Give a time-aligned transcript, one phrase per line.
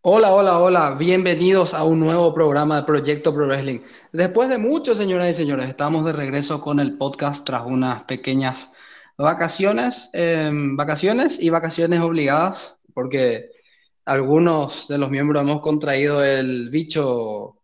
[0.00, 3.80] Hola, hola, hola, bienvenidos a un nuevo programa de Proyecto Pro Wrestling.
[4.12, 8.70] Después de mucho, señoras y señores, estamos de regreso con el podcast tras unas pequeñas
[9.16, 13.50] vacaciones, em, vacaciones y vacaciones obligadas, porque
[14.04, 17.56] algunos de los miembros hemos contraído el bicho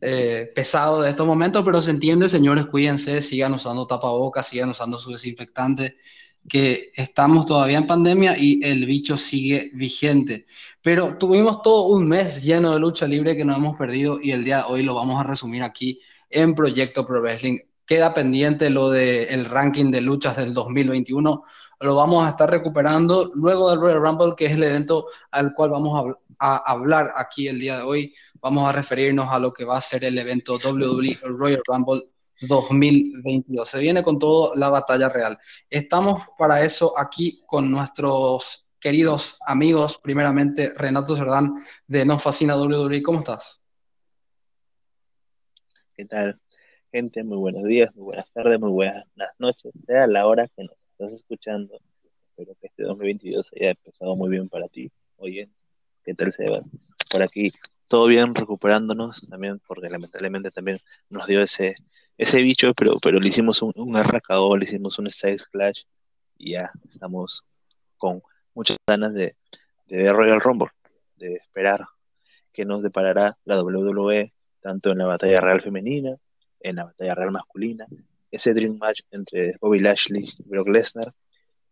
[0.00, 4.98] eh, pesado de estos momentos, pero se entiende, señores, cuídense, sigan usando tapabocas, sigan usando
[4.98, 5.96] su desinfectante
[6.48, 10.46] que estamos todavía en pandemia y el bicho sigue vigente.
[10.82, 14.44] Pero tuvimos todo un mes lleno de lucha libre que nos hemos perdido y el
[14.44, 16.00] día de hoy lo vamos a resumir aquí
[16.30, 17.58] en Proyecto Pro Wrestling.
[17.84, 21.44] Queda pendiente lo del ranking de luchas del 2021.
[21.80, 25.70] Lo vamos a estar recuperando luego del Royal Rumble, que es el evento al cual
[25.70, 28.14] vamos a, a hablar aquí el día de hoy.
[28.40, 32.08] Vamos a referirnos a lo que va a ser el evento WWE Royal Rumble
[32.40, 33.68] 2022.
[33.68, 35.38] Se viene con todo la batalla real.
[35.70, 43.02] Estamos para eso aquí con nuestros queridos amigos, primeramente Renato Cerdán de Nos Fascina WWE.
[43.02, 43.60] ¿Cómo estás?
[45.96, 46.38] ¿Qué tal,
[46.92, 47.24] gente?
[47.24, 49.06] Muy buenos días, muy buenas tardes, muy buenas
[49.38, 51.80] noches, sea la hora que nos estás escuchando.
[52.28, 54.90] Espero que este 2022 haya empezado muy bien para ti.
[55.16, 55.48] Oye,
[56.04, 56.60] ¿qué tal, Seba?
[57.10, 57.50] Por aquí,
[57.88, 61.76] todo bien, recuperándonos también, porque lamentablemente también nos dio ese
[62.18, 65.82] ese bicho, pero, pero le hicimos un, un le hicimos un Style Clash
[66.38, 67.42] y ya estamos
[67.98, 68.22] con
[68.54, 69.36] muchas ganas de,
[69.88, 70.70] ver Royal Rumble,
[71.16, 71.86] de esperar
[72.52, 76.16] que nos deparará la WWE, tanto en la batalla real femenina,
[76.60, 77.86] en la batalla real masculina,
[78.30, 81.14] ese Dream Match entre Bobby Lashley y Brock Lesnar,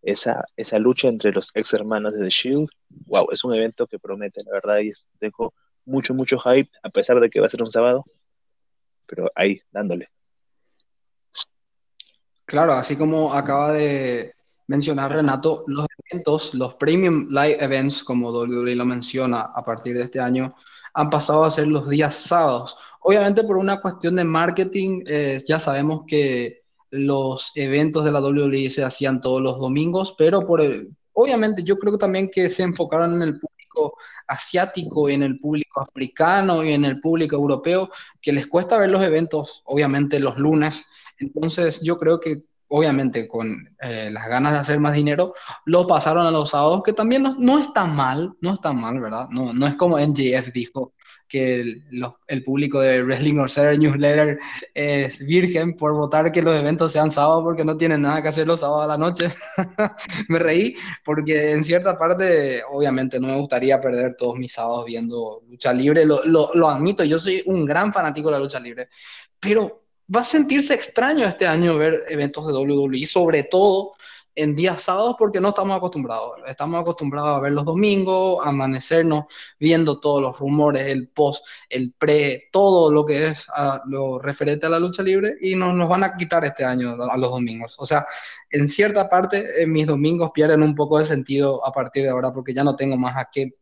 [0.03, 2.69] esa, esa lucha entre los ex hermanos de The Shield,
[3.07, 5.55] wow, es un evento que promete, la verdad, y dejo
[5.87, 8.05] mucho, mucho hype, a pesar de que va a ser un sábado,
[9.07, 10.09] pero ahí, dándole.
[12.47, 14.35] Claro, así como acaba de
[14.67, 20.05] mencionar Renato, los eventos, los premium live events, como WWE lo menciona a partir de
[20.05, 20.55] este año,
[20.95, 22.77] han pasado a ser los días sábados.
[23.01, 28.71] Obviamente por una cuestión de marketing, eh, ya sabemos que los eventos de la WWE
[28.71, 33.15] se hacían todos los domingos, pero por el, obviamente yo creo también que se enfocaron
[33.17, 38.33] en el público asiático, y en el público africano y en el público europeo, que
[38.33, 40.87] les cuesta ver los eventos, obviamente los lunes
[41.19, 45.33] entonces yo creo que obviamente con eh, las ganas de hacer más dinero,
[45.65, 49.29] lo pasaron a los sábados, que también no, no está mal, no está mal, ¿verdad?
[49.31, 50.95] No, no es como NGF dijo
[51.29, 51.85] que el,
[52.27, 54.39] el público de Wrestling Observer Newsletter
[54.75, 58.47] es virgen por votar que los eventos sean sábados porque no tienen nada que hacer
[58.47, 59.31] los sábados a la noche.
[60.29, 65.43] me reí porque en cierta parte, obviamente, no me gustaría perder todos mis sábados viendo
[65.49, 68.89] lucha libre, lo, lo, lo admito, yo soy un gran fanático de la lucha libre,
[69.39, 69.84] pero
[70.15, 73.93] va a sentirse extraño este año ver eventos de WWE, sobre todo
[74.37, 76.41] en días sábados, porque no estamos acostumbrados.
[76.47, 79.25] Estamos acostumbrados a ver los domingos, a amanecernos
[79.59, 83.47] viendo todos los rumores, el post, el pre, todo lo que es
[83.87, 87.17] lo referente a la lucha libre, y nos, nos van a quitar este año a
[87.17, 87.77] los domingos.
[87.79, 88.07] O sea,
[88.51, 92.33] en cierta parte, eh, mis domingos pierden un poco de sentido a partir de ahora,
[92.33, 93.55] porque ya no tengo más a qué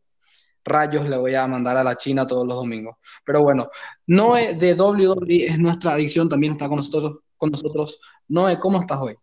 [0.64, 2.96] rayos le voy a mandar a la China todos los domingos.
[3.24, 3.70] Pero bueno,
[4.06, 7.18] Noé de WWE es nuestra adicción, también está con nosotros.
[7.36, 7.98] Con nosotros.
[8.28, 9.16] Noé, ¿cómo estás hoy?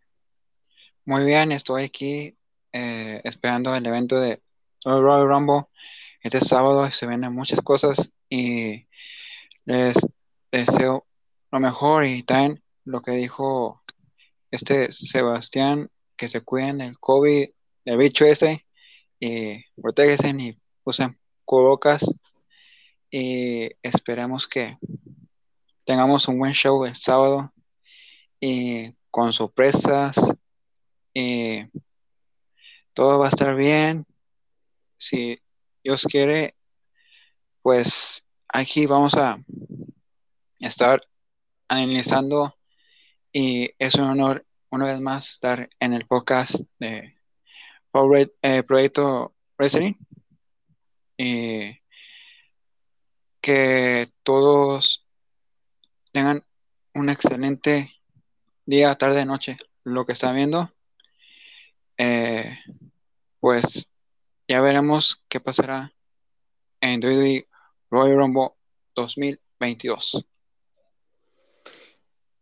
[1.05, 2.37] Muy bien, estoy aquí
[2.73, 4.41] eh, esperando el evento de
[4.83, 5.67] Royal Rumble.
[6.21, 8.85] Este sábado se vienen muchas cosas y
[9.65, 9.95] les
[10.51, 11.05] deseo
[11.51, 13.81] lo mejor y también lo que dijo
[14.51, 17.49] este Sebastián, que se cuiden del COVID,
[17.85, 18.65] del bicho ese,
[19.19, 21.18] y protéguense y usen
[21.49, 22.05] colocas
[23.09, 24.77] y esperemos que
[25.83, 27.51] tengamos un buen show el sábado
[28.39, 30.15] y con sorpresas
[31.11, 31.63] y
[32.93, 34.05] todo va a estar bien.
[34.95, 35.41] Si
[35.83, 36.53] Dios quiere,
[37.63, 39.43] pues aquí vamos a
[40.59, 41.01] estar
[41.67, 42.55] analizando
[43.33, 47.17] y es un honor una vez más estar en el podcast de
[48.43, 49.95] eh, Proyecto Wrestling
[51.19, 51.81] eh,
[53.41, 55.05] que todos
[56.13, 56.45] tengan
[56.93, 57.93] un excelente
[58.65, 60.71] día, tarde, noche, lo que están viendo.
[61.97, 62.57] Eh,
[63.41, 63.89] pues
[64.47, 65.91] ya veremos qué pasará
[66.79, 67.49] en WWE
[67.91, 68.51] Royal Rumble
[68.95, 70.25] 2022.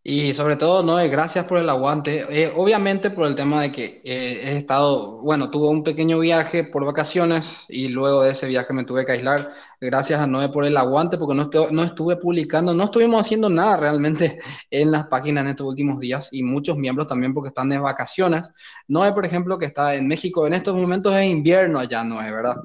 [0.09, 2.23] Y sobre todo, no, gracias por el aguante.
[2.29, 6.63] Eh, obviamente por el tema de que eh, he estado, bueno, tuve un pequeño viaje
[6.63, 9.51] por vacaciones y luego de ese viaje me tuve que aislar.
[9.81, 13.49] Gracias a Noé por el aguante porque no, estuve, no estuve publicando, no estuvimos haciendo
[13.49, 14.39] nada realmente
[14.71, 18.43] en las páginas en estos últimos días y muchos miembros también porque están de vacaciones.
[18.87, 22.55] Noé, por ejemplo, que está en México, en estos momentos es invierno allá, Noé, ¿verdad?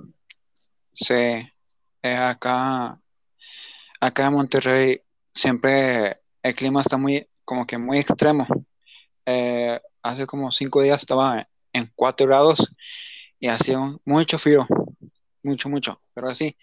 [0.93, 3.01] Sí, eh, acá,
[3.99, 5.01] acá en Monterrey
[5.35, 8.47] siempre el clima está muy, como que muy extremo.
[9.27, 12.73] Eh, hace como cinco días estaba en 4 grados
[13.39, 14.67] y hacía mucho frío,
[15.43, 16.01] mucho, mucho.
[16.15, 16.57] Pero así,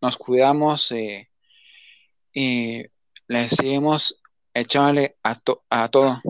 [0.00, 1.30] nos cuidamos eh,
[2.32, 2.84] y
[3.28, 4.20] le seguimos
[4.52, 5.40] echándole a,
[5.70, 6.20] a todo.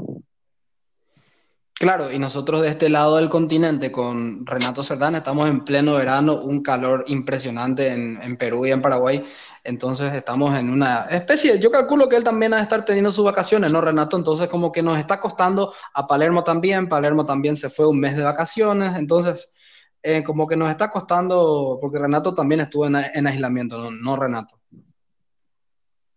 [1.77, 6.41] Claro, y nosotros de este lado del continente con Renato Cerdán estamos en pleno verano,
[6.45, 9.25] un calor impresionante en, Perú y en Paraguay,
[9.65, 13.25] entonces estamos en una especie, yo calculo que él también va a estar teniendo sus
[13.25, 14.17] vacaciones, ¿no, Renato?
[14.17, 18.17] Entonces como que nos está costando a Palermo también, Palermo también se fue un mes
[18.17, 19.51] de vacaciones, entonces
[20.01, 24.61] eh, como que nos está costando, porque Renato también estuvo en, aislamiento, ¿no, ¿no, Renato?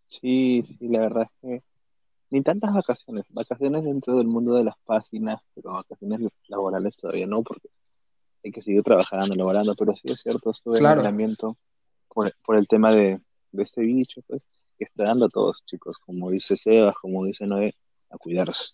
[0.05, 1.66] Sí, sí, la verdad es que
[2.29, 7.43] ni tantas vacaciones, vacaciones dentro del mundo de las páginas, pero vacaciones laborales todavía no,
[7.43, 7.69] porque
[8.43, 11.57] hay que seguir trabajando, laborando, pero sí es cierto, estuve en aislamiento
[12.07, 13.19] por, el tema de,
[13.53, 14.41] este bicho, pues,
[14.77, 17.75] que está dando a todos, chicos, como dice Sebas, como dice Noé,
[18.09, 18.65] a cuidarse.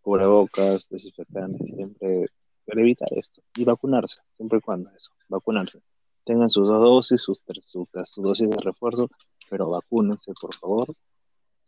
[0.00, 2.26] Cubrebocas, desinfectantes, siempre,
[2.66, 3.42] para evitar esto.
[3.56, 5.80] Y vacunarse, siempre y cuando eso, vacunarse.
[6.24, 9.08] Tengan sus dos dosis, sus, sus, sus dosis de refuerzo,
[9.50, 10.94] pero vacúnense, por favor.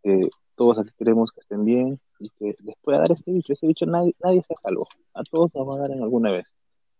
[0.02, 3.52] Eh, todos aquí queremos que estén bien y que les pueda dar este bicho.
[3.52, 4.88] Ese bicho nadie, nadie se salvo.
[5.14, 6.46] A todos nos va a dar en alguna vez.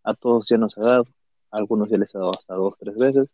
[0.03, 1.07] A todos ya nos ha dado.
[1.51, 3.31] A algunos ya les ha dado hasta dos, tres veces.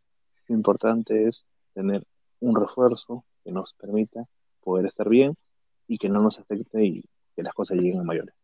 [0.48, 1.44] Lo importante es
[1.74, 2.04] tener
[2.40, 4.24] un refuerzo que nos permita
[4.62, 5.36] poder estar bien
[5.88, 8.34] y que no nos afecte y que las cosas lleguen a mayores.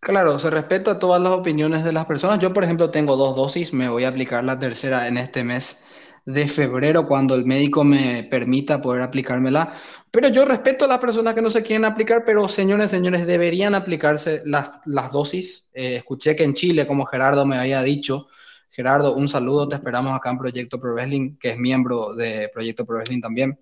[0.00, 2.38] Claro, se respeta todas las opiniones de las personas.
[2.38, 5.82] Yo, por ejemplo, tengo dos dosis, me voy a aplicar la tercera en este mes
[6.26, 9.74] de febrero cuando el médico me permita poder aplicármela.
[10.10, 13.74] Pero yo respeto a las personas que no se quieren aplicar, pero señores, señores, deberían
[13.74, 15.66] aplicarse las, las dosis.
[15.72, 18.28] Eh, escuché que en Chile, como Gerardo me había dicho,
[18.70, 22.84] Gerardo, un saludo, te esperamos acá en Proyecto Pro Wrestling, que es miembro de Proyecto
[22.84, 23.58] Pro Wrestling también.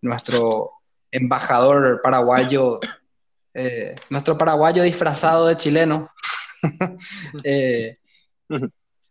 [0.00, 0.72] Nuestro
[1.10, 2.80] embajador paraguayo,
[3.52, 6.10] eh, nuestro paraguayo disfrazado de chileno.
[7.44, 7.98] eh,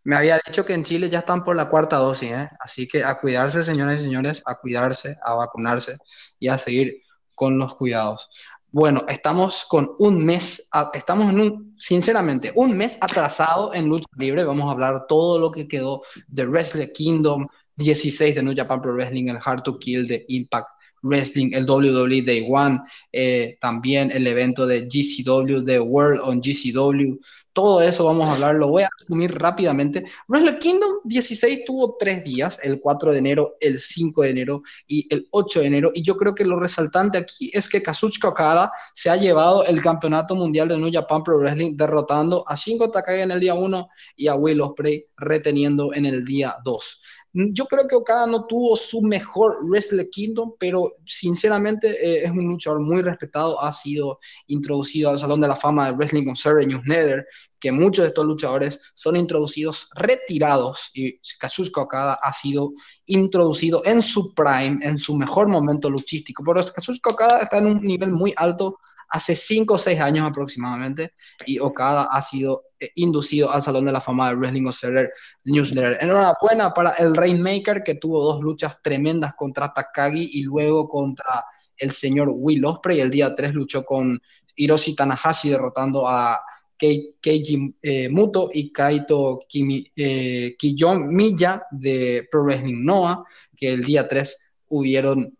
[0.03, 2.49] me había dicho que en Chile ya están por la cuarta dosis, ¿eh?
[2.59, 5.97] así que a cuidarse, señores y señores, a cuidarse, a vacunarse
[6.39, 7.03] y a seguir
[7.35, 8.29] con los cuidados.
[8.71, 14.43] Bueno, estamos con un mes, estamos en un, sinceramente, un mes atrasado en lucha libre.
[14.43, 17.47] Vamos a hablar todo lo que quedó de Wrestle Kingdom
[17.77, 20.67] 16 de New Japan Pro Wrestling, el Hard to Kill de Impact
[21.01, 22.79] Wrestling, el WWE Day One,
[23.11, 27.19] eh, también el evento de GCW, de World on GCW,
[27.59, 30.05] todo eso vamos a hablar, lo voy a resumir rápidamente.
[30.27, 35.13] Wrestle Kingdom 16 tuvo tres días, el 4 de enero, el 5 de enero y
[35.13, 38.71] el 8 de enero, y yo creo que lo resaltante aquí es que Kazuchika Okada
[38.93, 43.21] se ha llevado el campeonato mundial de New Japan Pro Wrestling derrotando a Shingo Takagi
[43.21, 47.01] en el día 1 y a Will Ospreay reteniendo en el día 2.
[47.31, 52.47] Yo creo que Okada no tuvo su mejor Wrestle Kingdom, pero sinceramente eh, es un
[52.47, 53.61] luchador muy respetado.
[53.61, 57.27] Ha sido introducido al Salón de la Fama de Wrestling con Sarah Nether,
[57.59, 62.73] que muchos de estos luchadores son introducidos retirados y Kazuchika Okada ha sido
[63.05, 66.43] introducido en su prime, en su mejor momento luchístico.
[66.43, 68.79] Pero Kazuchika Okada está en un nivel muy alto
[69.09, 71.13] hace 5 o 6 años aproximadamente
[71.45, 75.11] y Okada ha sido eh, inducido al Salón de la Fama de Wrestling Observer
[75.45, 75.97] Newsletter.
[76.01, 81.43] Enhorabuena para el Rainmaker que tuvo dos luchas tremendas contra Takagi y luego contra
[81.75, 83.01] el señor Will Ospreay.
[83.01, 84.21] El día 3 luchó con
[84.55, 86.39] Hiroshi Tanahashi derrotando a
[86.77, 93.23] Keiji eh, Muto y Kaito Kimi, eh, Kiyon Miya de Pro Wrestling Noah,
[93.57, 95.35] que el día 3 hubieron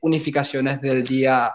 [0.00, 1.52] unificaciones del día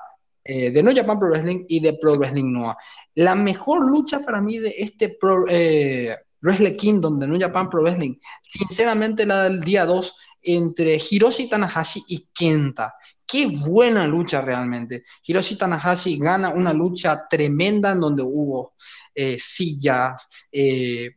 [0.48, 2.78] eh, de No Japan Pro Wrestling y de Pro Wrestling Noah.
[3.16, 7.82] La mejor lucha para mí de este Pro, eh, Wrestle Kingdom de No Japan Pro
[7.82, 12.94] Wrestling, sinceramente la del día 2 entre Hiroshi Tanahashi y Kenta.
[13.28, 15.04] Qué buena lucha realmente.
[15.24, 18.74] Hiroshi Tanahashi gana una lucha tremenda en donde hubo
[19.14, 20.28] eh, sillas,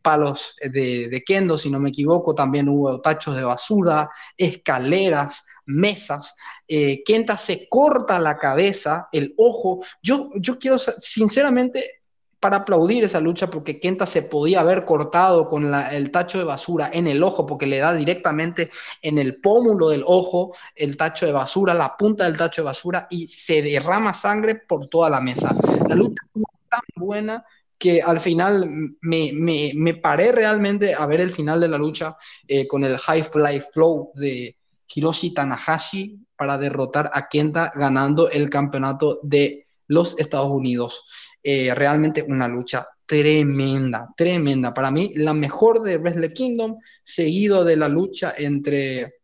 [0.02, 6.34] palos de, de, kendo, si no me equivoco, también hubo tachos de basura, escaleras, mesas.
[6.66, 9.80] Eh, Kenta se corta la cabeza, el ojo.
[10.02, 11.99] Yo, yo quiero, sinceramente,
[12.40, 16.90] para aplaudir esa lucha, porque Kenta se podía haber cortado con el tacho de basura
[16.92, 18.70] en el ojo, porque le da directamente
[19.02, 23.06] en el pómulo del ojo el tacho de basura, la punta del tacho de basura,
[23.10, 25.54] y se derrama sangre por toda la mesa.
[25.88, 27.44] La lucha fue tan buena
[27.78, 28.68] que al final
[29.00, 32.16] me, me, paré realmente a ver el final de la lucha
[32.46, 34.56] eh, con el High Fly Flow de,
[34.94, 41.04] Hiroshi Tanahashi para derrotar a Kenta ganando el campeonato de los Estados Unidos.
[41.42, 44.72] Eh, realmente una lucha tremenda, tremenda.
[44.74, 49.20] Para mí, la mejor de Wrestle Kingdom, seguido de la lucha entre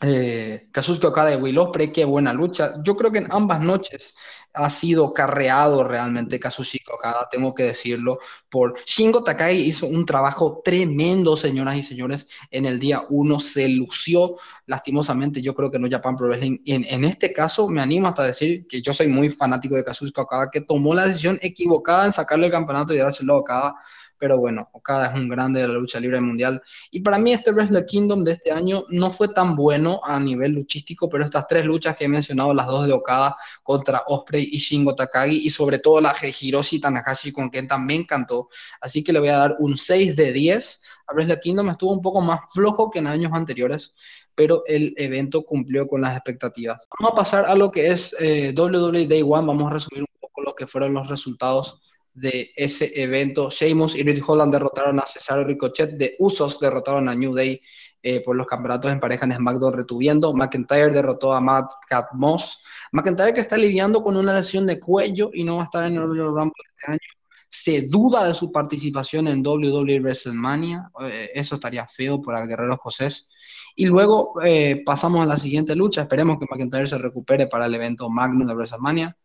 [0.00, 2.74] eh, Kazuki Okada y Will Ospreay, qué buena lucha.
[2.84, 4.14] Yo creo que en ambas noches
[4.54, 10.60] ha sido carreado realmente Kazuki Okada, tengo que decirlo, por Shingo Takagi hizo un trabajo
[10.64, 14.36] tremendo, señoras y señores, en el día 1 se lució,
[14.66, 18.24] lastimosamente yo creo que no Japan Pro Wrestling, en, en este caso me animo hasta
[18.24, 22.12] decir que yo soy muy fanático de Kazuki Okada, que tomó la decisión equivocada en
[22.12, 23.74] sacarle el campeonato y dárselo a Okada,
[24.18, 26.62] pero bueno, Okada es un grande de la lucha libre mundial.
[26.90, 30.52] Y para mí este Wrestle Kingdom de este año no fue tan bueno a nivel
[30.52, 34.58] luchístico, pero estas tres luchas que he mencionado, las dos de Okada contra Osprey y
[34.58, 38.48] Shingo Takagi, y sobre todo la de Hiroshi Tanahashi con quien también cantó.
[38.80, 40.82] Así que le voy a dar un 6 de 10.
[41.06, 43.94] A Wrestle Kingdom estuvo un poco más flojo que en años anteriores,
[44.34, 46.78] pero el evento cumplió con las expectativas.
[46.98, 50.20] Vamos a pasar a lo que es eh, WWE Day One, vamos a resumir un
[50.20, 51.80] poco lo que fueron los resultados
[52.18, 53.50] de ese evento.
[53.50, 57.60] Sheamus y Rick Holland derrotaron a Cesaro Ricochet, de Usos derrotaron a New Day
[58.00, 60.32] eh, por los campeonatos en pareja en SmackDown retuviendo.
[60.32, 62.62] McIntyre derrotó a Matt Cat Moss.
[62.92, 65.94] McIntyre que está lidiando con una lesión de cuello y no va a estar en
[65.94, 66.98] el Royal Rumble este año.
[67.50, 70.90] Se duda de su participación en WWE WrestleMania.
[71.00, 73.08] Eh, eso estaría feo para el guerrero José.
[73.74, 76.02] Y luego eh, pasamos a la siguiente lucha.
[76.02, 79.16] Esperemos que McIntyre se recupere para el evento Magnum de WrestleMania.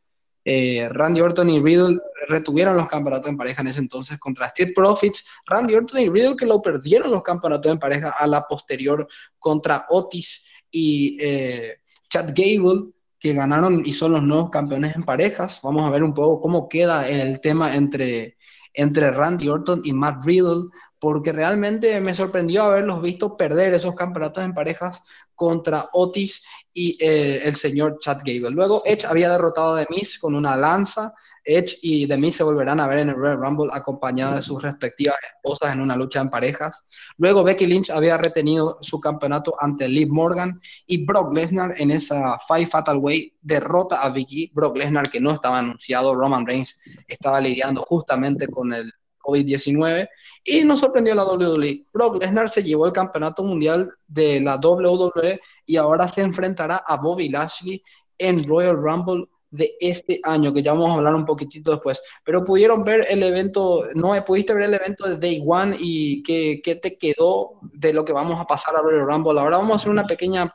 [0.45, 4.73] Eh, Randy Orton y Riddle retuvieron los campeonatos en pareja en ese entonces contra Street
[4.75, 5.25] Profits.
[5.45, 9.07] Randy Orton y Riddle que lo perdieron los campeonatos en pareja a la posterior
[9.39, 11.77] contra Otis y eh,
[12.09, 15.61] Chad Gable que ganaron y son los nuevos campeones en parejas.
[15.63, 18.37] Vamos a ver un poco cómo queda el tema entre,
[18.73, 20.69] entre Randy Orton y Matt Riddle
[20.99, 25.01] porque realmente me sorprendió haberlos visto perder esos campeonatos en parejas
[25.35, 28.49] contra Otis y eh, el señor Chad Gable.
[28.49, 31.13] Luego Edge había derrotado a The Miz con una lanza.
[31.45, 34.61] Edge y The Miz se volverán a ver en el Royal Rumble acompañados de sus
[34.61, 36.83] respectivas esposas en una lucha en parejas.
[37.17, 42.37] Luego Becky Lynch había retenido su campeonato ante Liv Morgan y Brock Lesnar en esa
[42.39, 44.51] Five Fatal Way derrota a Vicky.
[44.53, 48.91] Brock Lesnar que no estaba anunciado, Roman Reigns estaba lidiando justamente con el
[49.23, 50.07] COVID-19
[50.43, 51.87] y nos sorprendió la WWE.
[51.91, 56.97] Brock Lesnar se llevó el campeonato mundial de la WWE y ahora se enfrentará a
[56.97, 57.83] Bobby Lashley
[58.17, 62.01] en Royal Rumble de este año, que ya vamos a hablar un poquitito después.
[62.25, 66.59] Pero pudieron ver el evento, no pudiste ver el evento de Day One y qué,
[66.63, 69.39] qué te quedó de lo que vamos a pasar a Royal Rumble.
[69.39, 70.51] Ahora vamos a hacer una pequeña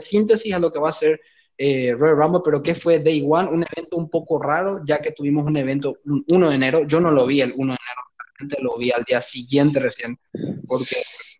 [0.00, 1.20] síntesis a lo que va a ser
[1.56, 5.12] eh, Royal Rumble, pero que fue Day One, un evento un poco raro, ya que
[5.12, 6.84] tuvimos un evento 1 de enero.
[6.84, 10.18] Yo no lo vi el 1 de enero, lo vi al día siguiente recién,
[10.66, 10.96] porque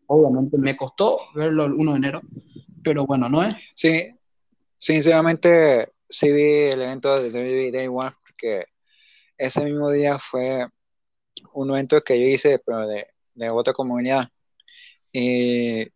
[0.07, 2.21] obviamente me costó verlo el 1 de enero,
[2.83, 3.57] pero bueno, ¿no es?
[3.75, 4.15] Sí,
[4.79, 8.67] sinceramente sí vi el evento de Day One, porque
[9.39, 10.67] ese mismo día fue
[11.55, 14.29] un evento que yo hice, pero de, de otra comunidad,
[15.13, 15.87] y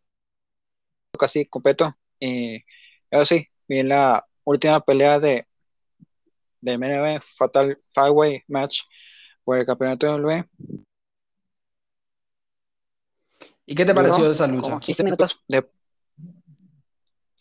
[1.18, 2.64] casi completo, y
[3.10, 5.46] eso sí, vi la última pelea de
[6.60, 8.80] del MNB Fatal Five-Way Match
[9.44, 10.48] por el campeonato de WWE.
[13.66, 14.78] ¿Y qué te pareció de esa lucha?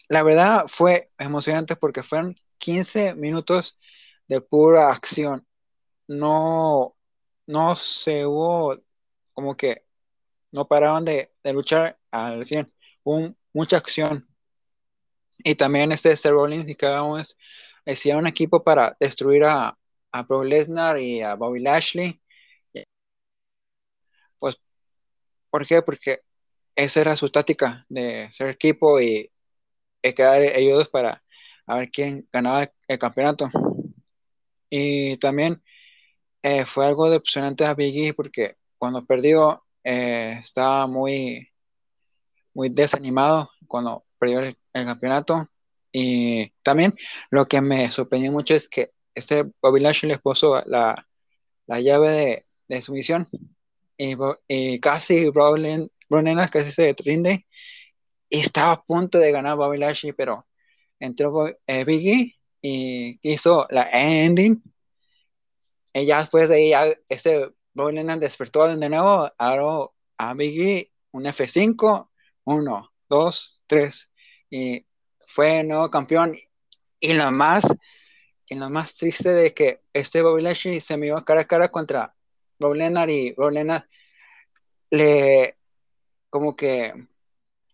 [0.08, 3.78] La verdad fue emocionante porque fueron 15 minutos
[4.28, 5.46] de pura acción.
[6.08, 6.96] No,
[7.48, 8.78] no se hubo
[9.34, 9.86] como que
[10.52, 12.74] no paraban de, luchar al 100.
[13.04, 14.28] Hubo mucha acción.
[15.40, 17.24] Y también este Seth Rollins y cada uno
[17.86, 19.78] decía un equipo para destruir a,
[20.12, 22.22] a Lesnar y a Bobby Lashley.
[24.40, 24.58] Pues,
[25.50, 25.82] ¿por qué?
[25.82, 26.22] Porque
[26.76, 29.32] esa era su táctica de ser equipo y,
[30.14, 31.24] quedar ellos para
[31.66, 33.50] a ver quién ganaba el campeonato.
[34.70, 35.62] Y también
[36.44, 41.50] eh, fue algo decepcionante a Biggie porque cuando perdió eh, estaba muy,
[42.54, 45.50] muy desanimado cuando perdió el, campeonato.
[45.92, 46.94] Y también
[47.32, 51.08] lo que me sorprendió mucho es que este Bobby Lashley le puso la,
[51.68, 53.30] la llave de, de sumisión
[53.98, 54.16] y,
[54.48, 55.90] y casi Brown
[56.52, 57.46] casi se rinde
[58.30, 60.48] estaba a punto de ganar Bobby Lashley, pero
[61.00, 64.62] entró eh, Biggie y hizo la ending.
[65.94, 72.10] Y ya después de ahí, este Bobby despertó de nuevo, ahora a Biggie un F5,
[72.44, 74.12] 1, 2, 3
[74.50, 74.86] y
[75.28, 76.36] fue nuevo campeón.
[77.00, 77.66] Y lo más,
[78.48, 82.16] y lo más triste de que este Bobby Lashley se iba cara a cara contra
[82.60, 83.88] Bob Lennar y Bob Lennar
[84.90, 85.58] le
[86.30, 86.94] como que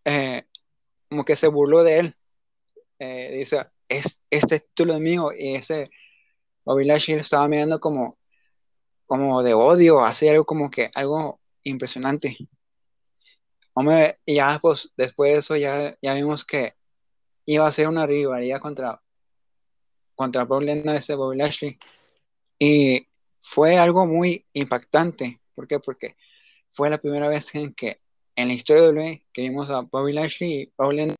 [0.05, 0.43] eh,
[1.09, 2.15] como que se burló de él.
[2.99, 5.89] Eh, dice, es, este título es mío y ese
[6.63, 8.17] Bobby Lashley estaba mirando como
[9.05, 12.37] como de odio, así algo como que algo impresionante.
[13.73, 16.75] Hombre, y ya pues después de eso ya, ya vimos que
[17.45, 19.01] iba a ser una rivalidad contra
[20.15, 21.77] contra Brock Lesnar ese Bobby Lashley
[22.59, 23.07] y
[23.41, 25.41] fue algo muy impactante.
[25.55, 25.79] ¿Por qué?
[25.79, 26.15] Porque
[26.73, 27.99] fue la primera vez en que
[28.41, 31.15] en la historia de WWE que vimos a Bobby Lashley y Lesnar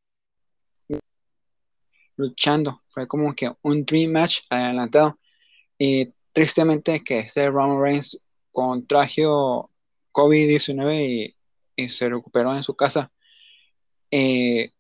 [2.18, 2.82] luchando.
[2.90, 5.20] Fue como que un dream match adelantado.
[5.78, 8.20] Y tristemente que ese Roman Reigns
[8.52, 9.72] contrajo
[10.12, 11.36] COVID-19
[11.76, 13.12] y, se recuperó en su casa.
[14.12, 14.72] Eh,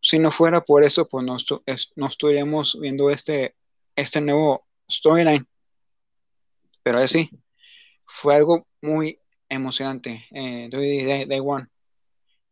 [0.00, 1.36] si no fuera por eso, pues no,
[1.96, 3.54] no estuviéramos viendo este,
[3.96, 5.46] este nuevo storyline.
[6.82, 7.28] Pero así,
[8.06, 9.18] fue algo muy
[9.54, 11.66] emocionante eh, de Day One.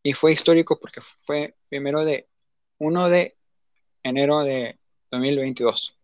[0.03, 2.29] Y fue histórico porque fue primero de
[2.79, 3.37] 1 de
[4.03, 4.79] enero de
[5.11, 5.97] 2022.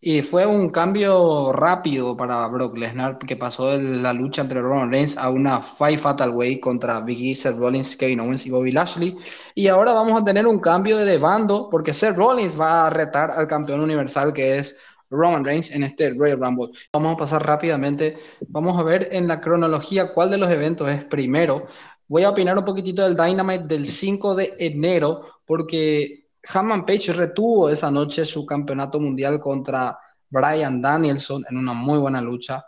[0.00, 4.90] Y fue un cambio rápido para Brock Lesnar, que pasó de la lucha entre Roman
[4.90, 8.72] Reigns a una Five Fatal Way contra Big E, Seth Rollins, Kevin Owens y Bobby
[8.72, 9.16] Lashley.
[9.54, 13.30] Y ahora vamos a tener un cambio de bando, porque Seth Rollins va a retar
[13.32, 14.78] al campeón universal que es
[15.10, 16.70] Roman Reigns en este Royal Rumble.
[16.92, 21.04] Vamos a pasar rápidamente, vamos a ver en la cronología cuál de los eventos es
[21.04, 21.66] primero.
[22.08, 27.68] Voy a opinar un poquitito del Dynamite del 5 de enero, porque Hammond Page retuvo
[27.68, 29.98] esa noche su campeonato mundial contra
[30.28, 32.64] Brian Danielson en una muy buena lucha.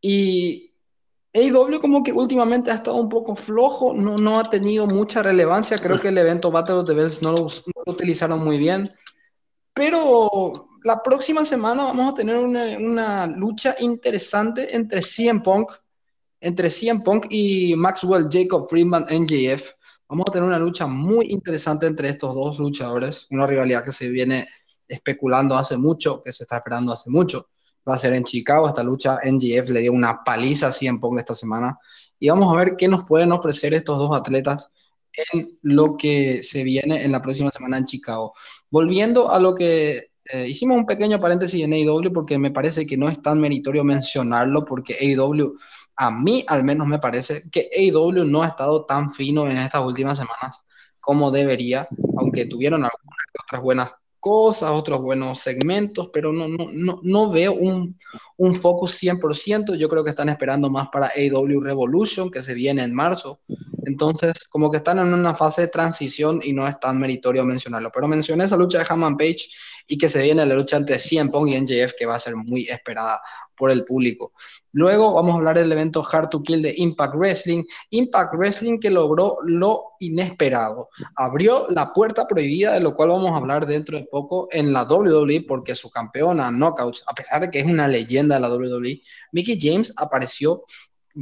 [0.00, 0.72] Y
[1.34, 5.80] AEW como que últimamente ha estado un poco flojo, no, no ha tenido mucha relevancia.
[5.80, 7.46] Creo que el evento Battle of the Bells no lo,
[7.86, 8.92] utilizaron muy bien.
[9.72, 15.70] Pero la próxima semana vamos a tener una, lucha interesante entre CM Punk,
[16.40, 19.72] entre CM Punk y Maxwell Jacob Friedman NJF.
[20.08, 24.08] Vamos a tener una lucha muy interesante entre estos dos luchadores, una rivalidad que se
[24.08, 24.48] viene
[24.86, 27.48] especulando hace mucho, que se está esperando hace mucho.
[27.88, 29.18] Va a ser en Chicago esta lucha.
[29.24, 31.78] NGF le dio una paliza a CM Punk esta semana.
[32.18, 34.70] Y vamos a ver qué nos pueden ofrecer estos dos atletas
[35.12, 38.34] en lo que se viene en la próxima semana en Chicago.
[38.70, 42.96] Volviendo a lo que eh, hicimos un pequeño paréntesis en AEW porque me parece que
[42.96, 45.56] no es tan meritorio mencionarlo porque AEW
[45.96, 49.84] a mí al menos me parece que AEW no ha estado tan fino en estas
[49.84, 50.64] últimas semanas
[51.00, 57.00] como debería, aunque tuvieron algunas otras buenas cosas, otros buenos segmentos, pero no, no, no,
[57.02, 57.98] no veo un,
[58.36, 59.74] un focus 100%.
[59.74, 63.40] Yo creo que están esperando más para AEW Revolution, que se viene en marzo.
[63.84, 67.90] Entonces, como que están en una fase de transición y no es tan meritorio mencionarlo.
[67.92, 69.48] Pero mencioné esa lucha de Hammond Page
[69.86, 72.36] y que se viene la lucha entre CM Punk y NJF, que va a ser
[72.36, 73.20] muy esperada
[73.56, 74.32] por el público.
[74.72, 77.62] Luego vamos a hablar del evento Hard to Kill de Impact Wrestling.
[77.90, 80.88] Impact Wrestling que logró lo inesperado.
[81.16, 84.82] Abrió la puerta prohibida, de lo cual vamos a hablar dentro de poco en la
[84.82, 89.00] WWE, porque su campeona Knockouts, a pesar de que es una leyenda de la WWE,
[89.32, 90.64] Mickey James apareció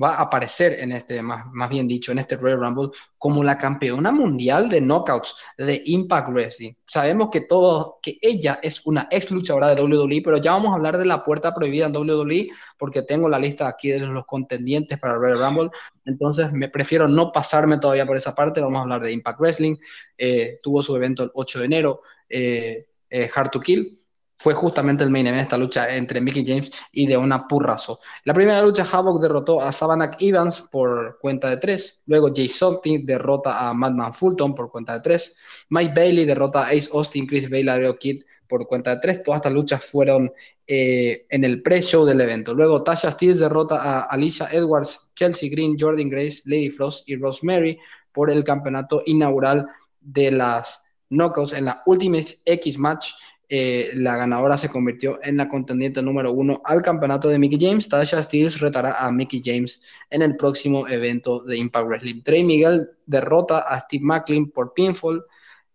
[0.01, 3.59] va a aparecer en este, más, más bien dicho, en este Royal Rumble como la
[3.59, 6.73] campeona mundial de knockouts de Impact Wrestling.
[6.87, 10.77] Sabemos que todo, que ella es una ex luchadora de WWE, pero ya vamos a
[10.77, 12.49] hablar de la puerta prohibida en WWE
[12.79, 15.71] porque tengo la lista aquí de los contendientes para Royal Rumble.
[16.05, 18.61] Entonces me prefiero no pasarme todavía por esa parte.
[18.61, 19.77] Vamos a hablar de Impact Wrestling.
[20.17, 24.00] Eh, tuvo su evento el 8 de enero, eh, eh, Hard to Kill
[24.41, 28.01] fue justamente el main event esta lucha entre Mickey James y de una Purrazo.
[28.25, 32.01] La primera lucha, Havoc derrotó a Savannah Evans por cuenta de tres.
[32.07, 35.37] Luego Jay Something derrota a Madman Fulton por cuenta de tres.
[35.69, 39.23] Mike Bailey derrota a Ace Austin, Chris Bailey, Kid por cuenta de tres.
[39.23, 40.33] Todas estas luchas fueron
[40.67, 42.55] eh, en el pre-show del evento.
[42.55, 47.79] Luego Tasha Steele derrota a Alicia Edwards, Chelsea Green, Jordan Grace, Lady Frost y Rosemary
[48.11, 49.67] por el campeonato inaugural
[50.01, 53.13] de las Knockouts en la Ultimate X Match.
[53.53, 57.89] Eh, la ganadora se convirtió en la contendiente número uno al campeonato de Mickey James.
[57.89, 62.23] Tasha Steels retará a Mickey James en el próximo evento de Impact Wrestling.
[62.23, 65.25] Trey Miguel derrota a Steve Macklin por pinfall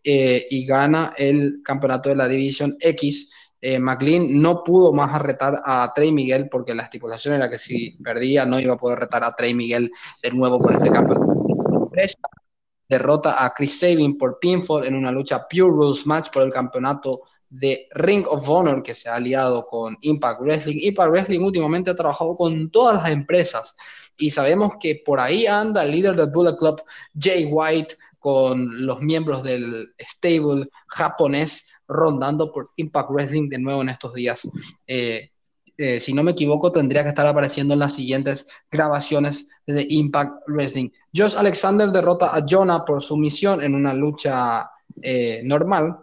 [0.01, 3.29] eh, y gana el campeonato de la División X.
[3.59, 7.97] Eh, McLean no pudo más retar a Trey Miguel porque la estipulación era que si
[8.01, 9.91] perdía no iba a poder retar a Trey Miguel
[10.23, 11.91] de nuevo por este campeonato.
[12.87, 17.23] Derrota a Chris Sabin por pinfall en una lucha Pure Rules Match por el campeonato
[17.49, 20.77] de Ring of Honor que se ha aliado con Impact Wrestling.
[20.81, 23.75] Impact Wrestling últimamente ha trabajado con todas las empresas
[24.17, 26.81] y sabemos que por ahí anda el líder del Bullet Club,
[27.19, 33.89] Jay White, con los miembros del stable japonés rondando por Impact Wrestling de nuevo en
[33.89, 34.47] estos días.
[34.87, 35.29] Eh,
[35.77, 40.43] eh, si no me equivoco, tendría que estar apareciendo en las siguientes grabaciones de Impact
[40.47, 40.89] Wrestling.
[41.13, 45.97] Josh Alexander derrota a Jonah por su misión en una lucha eh, normal,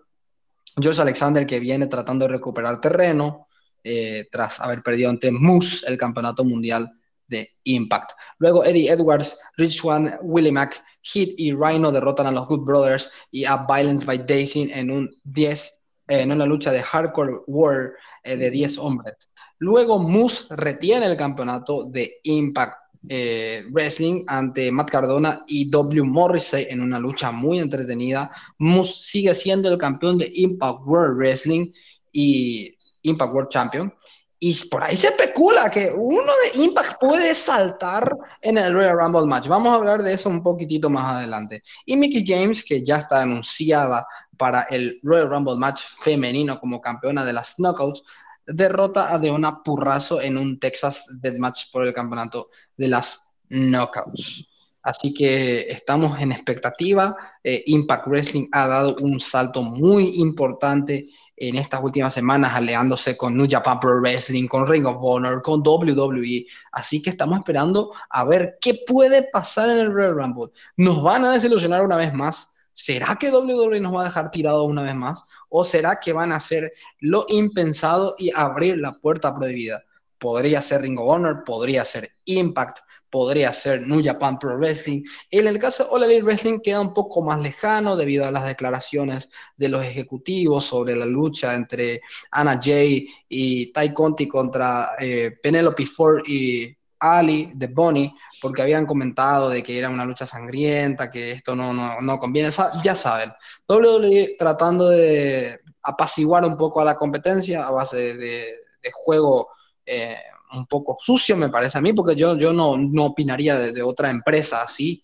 [0.76, 3.48] Josh Alexander que viene tratando de recuperar terreno.
[3.84, 6.92] eh, tras haber perdido ante Moose el campeonato mundial
[7.26, 8.12] de Impact.
[8.38, 13.10] Luego Eddie Edwards, Rich Swan, Willie Mack, Hit y Rhino derrotan a los Good Brothers
[13.30, 18.36] y a Violence by Daisy en un 10 en una lucha de Hardcore War eh,
[18.36, 19.14] de 10 hombres.
[19.58, 26.02] Luego Moose retiene el campeonato de Impact eh, Wrestling ante Matt Cardona y W.
[26.04, 28.30] Morrissey en una lucha muy entretenida.
[28.58, 31.72] Moose sigue siendo el campeón de Impact World Wrestling
[32.12, 33.94] y Impact World Champion.
[34.38, 39.26] Y por ahí se especula que uno de Impact puede saltar en el Royal Rumble
[39.26, 39.46] match.
[39.46, 41.62] Vamos a hablar de eso un poquitito más adelante.
[41.86, 44.04] Y Mickey James, que ya está anunciada
[44.36, 48.02] para el Royal Rumble match femenino como campeona de las Knockouts,
[48.46, 52.48] derrota a Deona Purrazo en un Texas Deathmatch por el campeonato
[52.82, 54.48] de las Knockouts.
[54.82, 57.16] Así que estamos en expectativa.
[57.44, 63.36] Eh, Impact Wrestling ha dado un salto muy importante en estas últimas semanas, aliándose con
[63.36, 66.46] New Japan Pro Wrestling, con Ring of Honor, con WWE.
[66.72, 70.52] Así que estamos esperando a ver qué puede pasar en el Royal Rumble.
[70.76, 72.48] ¿Nos van a desilusionar una vez más?
[72.72, 75.24] ¿Será que WWE nos va a dejar tirado una vez más?
[75.48, 79.84] ¿O será que van a hacer lo impensado y abrir la puerta prohibida?
[80.22, 82.78] Podría ser Ring of Honor, podría ser Impact,
[83.10, 85.02] podría ser New Japan Pro Wrestling.
[85.32, 88.44] En el caso de All Elite Wrestling queda un poco más lejano debido a las
[88.44, 95.32] declaraciones de los ejecutivos sobre la lucha entre Anna Jay y Tai Conti contra eh,
[95.42, 101.10] Penelope Ford y Ali de Bonnie, porque habían comentado de que era una lucha sangrienta,
[101.10, 102.50] que esto no, no, conviene.
[102.80, 103.32] Ya saben,
[103.68, 108.44] WWE tratando de apaciguar un poco a la competencia a base de,
[108.92, 109.48] juego.
[109.84, 110.16] Eh,
[110.52, 114.10] un poco sucio, me parece a mí, porque yo, yo no, no opinaría de, otra
[114.10, 115.02] empresa así.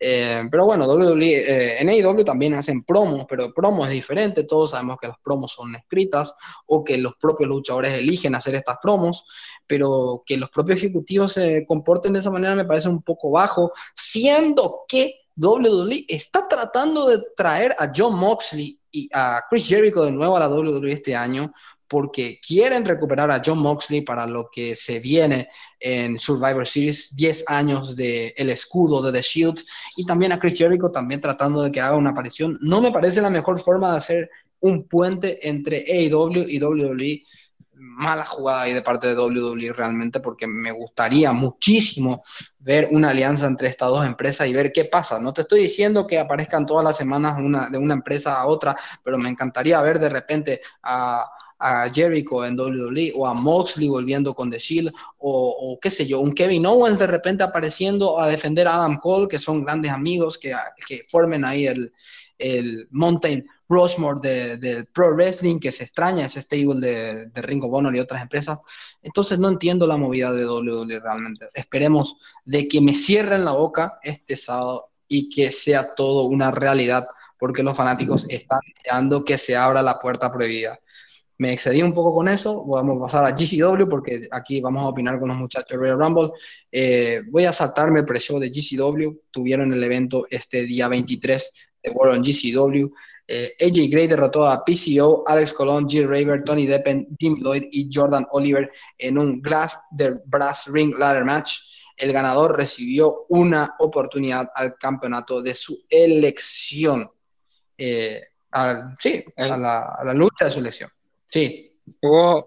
[0.00, 4.44] Eh, pero bueno, WWE, eh, en AEW también hacen promos, pero promo es diferente.
[4.44, 6.34] Todos sabemos que las promos son escritas
[6.66, 9.24] o que los propios luchadores eligen hacer estas promos,
[9.66, 13.72] pero que los propios ejecutivos se comporten de esa manera me parece un poco bajo,
[13.94, 20.12] siendo que WWE está tratando de traer a John Moxley y a Chris Jericho de
[20.12, 21.52] nuevo a la WWE este año
[21.88, 25.48] porque quieren recuperar a John Moxley para lo que se viene
[25.80, 29.64] en Survivor Series, 10 años de el escudo de The Shield,
[29.96, 32.58] y también a Chris Jericho también tratando de que haga una aparición.
[32.60, 37.22] No me parece la mejor forma de hacer un puente entre AEW y WWE.
[37.80, 42.22] Mala jugada ahí de parte de WWE realmente, porque me gustaría muchísimo
[42.58, 45.20] ver una alianza entre estas dos empresas y ver qué pasa.
[45.20, 47.36] No te estoy diciendo que aparezcan todas las semanas
[47.70, 52.58] de una empresa a otra, pero me encantaría ver de repente a a Jericho en
[52.58, 56.98] WWE o a Moxley volviendo con The Shield o, qué sé yo, un Kevin Owens
[56.98, 60.54] de repente apareciendo a defender a Adam Cole, que son grandes amigos que,
[60.86, 61.92] que formen ahí el,
[62.38, 67.62] el Mountain Rushmore del de Pro Wrestling, que se extraña ese stable de, de Ring
[67.64, 68.58] of Honor y otras empresas.
[69.02, 71.48] Entonces no entiendo la movida de WWE realmente.
[71.52, 77.06] Esperemos de que me cierren la boca este sábado y que sea todo una realidad,
[77.38, 80.78] porque los fanáticos están deseando que se abra la puerta prohibida
[81.38, 84.88] me excedí un poco con eso, vamos a pasar a GCW porque aquí vamos a
[84.88, 86.32] opinar con los muchachos de Royal Rumble.
[86.70, 91.52] Eh, voy a saltarme el pre-show de GCW, tuvieron el evento este día 23
[91.84, 92.92] de World on GCW.
[93.30, 97.88] Eh, AJ Gray derrotó a PCO, Alex Colon, Jill Raver, Tony Deppen, Jim Lloyd y
[97.92, 101.60] Jordan Oliver en un Glass del Brass Ring Ladder Match.
[101.96, 107.08] El ganador recibió una oportunidad al campeonato de su elección.
[107.76, 108.22] Eh,
[108.98, 110.90] sí, a la, a la lucha de su elección.
[111.28, 111.80] Sí.
[112.02, 112.46] Hubo,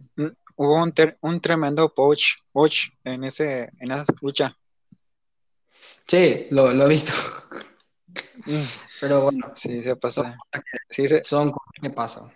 [0.56, 4.58] hubo un, un tremendo poach, poach en, ese, en esa lucha.
[6.08, 7.13] Sí, lo, lo he visto.
[8.46, 8.62] Mm.
[9.00, 9.52] Pero bueno.
[9.56, 10.38] Sí, se pasa.
[10.89, 12.32] Sí, Son cosas que pasan.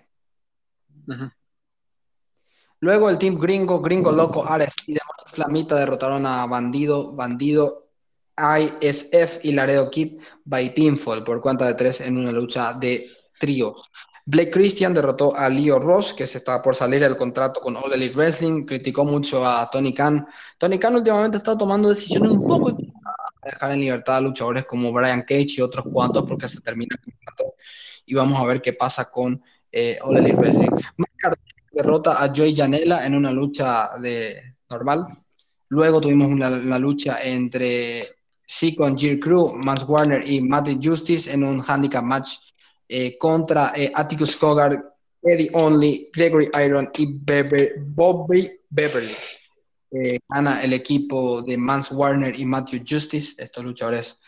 [2.79, 7.89] Luego el team gringo, gringo loco, Ares y de Flamita derrotaron a Bandido, Bandido,
[8.37, 13.89] ISF y Laredo Kid by Pinfall por cuenta de tres en una lucha de tríos.
[14.27, 17.93] Blake Christian derrotó a Leo Ross, que se estaba por salir el contrato con All
[17.93, 20.25] Elite Wrestling, criticó mucho a Tony Khan.
[20.57, 22.75] Tony Khan últimamente está tomando decisiones un poco
[23.43, 27.13] dejar en libertad a luchadores como Brian Cage y otros cuantos porque se termina el
[27.13, 27.53] contrato.
[28.07, 30.71] Y vamos a ver qué pasa con eh, All Elite Wrestling.
[30.97, 31.39] Mark
[31.71, 35.05] derrota a Joey Janela en una lucha de normal.
[35.69, 38.07] Luego tuvimos una, lucha entre
[38.45, 42.37] Seacon, Jill Crew, Mans Warner y Matty Justice en un handicap match
[42.87, 47.19] eh, contra eh, Atticus Cogar, Eddie Only, Gregory Iron y
[47.79, 49.15] Bobby Beverly.
[49.91, 54.19] Eh, gana el equipo de Mans Warner y Matthew Justice, estos luchadores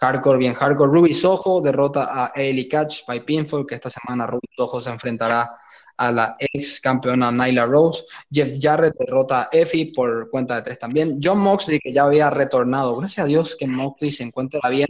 [0.00, 0.92] hardcore, bien hardcore.
[0.92, 5.50] Ruby Soho derrota a Ailey Catch by Pinfall, que esta semana Ruby Soho se enfrentará
[5.96, 8.04] a la ex campeona Nyla Rose.
[8.30, 11.18] Jeff Jarrett derrota a Effie por cuenta de tres también.
[11.22, 12.96] John Moxley, que ya había retornado.
[12.96, 14.88] Gracias a Dios que Moxley se encuentra bien.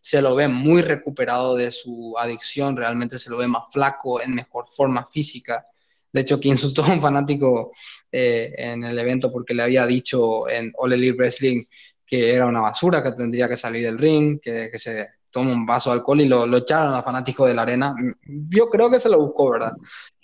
[0.00, 2.76] Se lo ve muy recuperado de su adicción.
[2.76, 5.66] Realmente se lo ve más flaco, en mejor forma física.
[6.12, 7.72] De hecho, que insultó a un fanático
[8.10, 11.64] eh, en el evento porque le había dicho en All Elite Wrestling
[12.06, 15.64] que era una basura, que tendría que salir del ring, que, que se toma un
[15.64, 17.94] vaso de alcohol y lo, lo echaron a fanático de la arena.
[18.24, 19.74] Yo creo que se lo buscó, ¿verdad?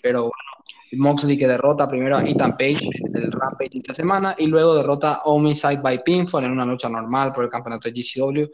[0.02, 0.55] Pero bueno,
[0.92, 5.14] Moxley que derrota primero a Ethan Page en el Rampage esta semana y luego derrota
[5.14, 8.46] a Homicide by Pinfall en una lucha normal por el campeonato de GCW.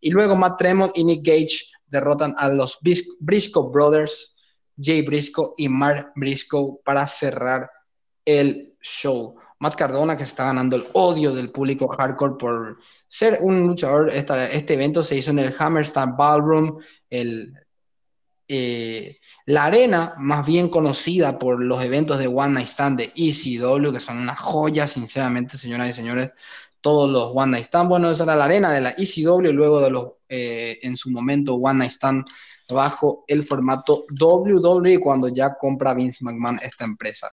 [0.00, 4.34] Y luego Matt Tremont y Nick Gage derrotan a los Briscoe Brothers,
[4.80, 7.70] Jay Briscoe y Mark Briscoe para cerrar
[8.24, 9.36] el show.
[9.58, 14.08] Matt Cardona, que se está ganando el odio del público hardcore por ser un luchador.
[14.08, 16.78] este evento se hizo en el Hammerstein Ballroom,
[17.10, 17.52] el,
[18.52, 23.92] eh, la arena más bien conocida por los eventos de One Night Stand de ECW,
[23.92, 26.32] que son una joya, sinceramente, señoras y señores.
[26.80, 29.90] Todos los One Night Stand, bueno, esa era la arena de la ECW, luego de
[29.90, 32.24] los, eh, en su momento, One Night Stand
[32.68, 37.30] bajo el formato WWE cuando ya compra Vince McMahon esta empresa.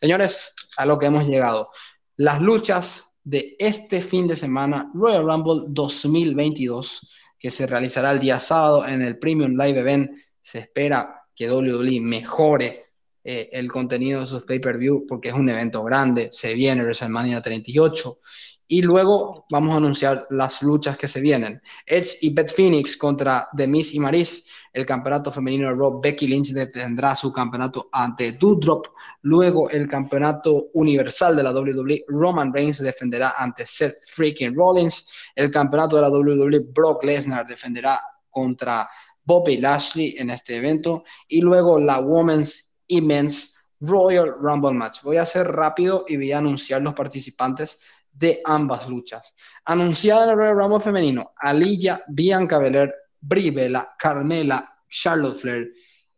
[0.00, 1.70] Señores, a lo que hemos llegado.
[2.16, 8.40] Las luchas de este fin de semana, Royal Rumble 2022, que se realizará el día
[8.40, 10.10] sábado en el Premium Live Event.
[10.46, 12.84] Se espera que WWE mejore
[13.24, 16.28] eh, el contenido de sus pay-per-view porque es un evento grande.
[16.30, 18.20] Se viene WrestleMania 38
[18.68, 21.60] y luego vamos a anunciar las luchas que se vienen.
[21.84, 24.46] Edge y Beth Phoenix contra The Miz y Maris.
[24.72, 28.86] El campeonato femenino de Raw, Becky Lynch defenderá su campeonato ante Doudrop.
[29.22, 35.08] Luego el campeonato universal de la WWE, Roman Reigns defenderá ante Seth freaking Rollins.
[35.34, 38.86] El campeonato de la WWE, Brock Lesnar defenderá contra
[39.26, 41.04] Bobby Lashley en este evento.
[41.28, 45.02] Y luego la Women's y Men's Royal Rumble Match.
[45.02, 49.34] Voy a ser rápido y voy a anunciar los participantes de ambas luchas.
[49.66, 53.52] Anunciada en el Royal Rumble femenino, Aliyah, Bianca Belair, Brie
[53.98, 55.72] Carmela, Charlotte Flair,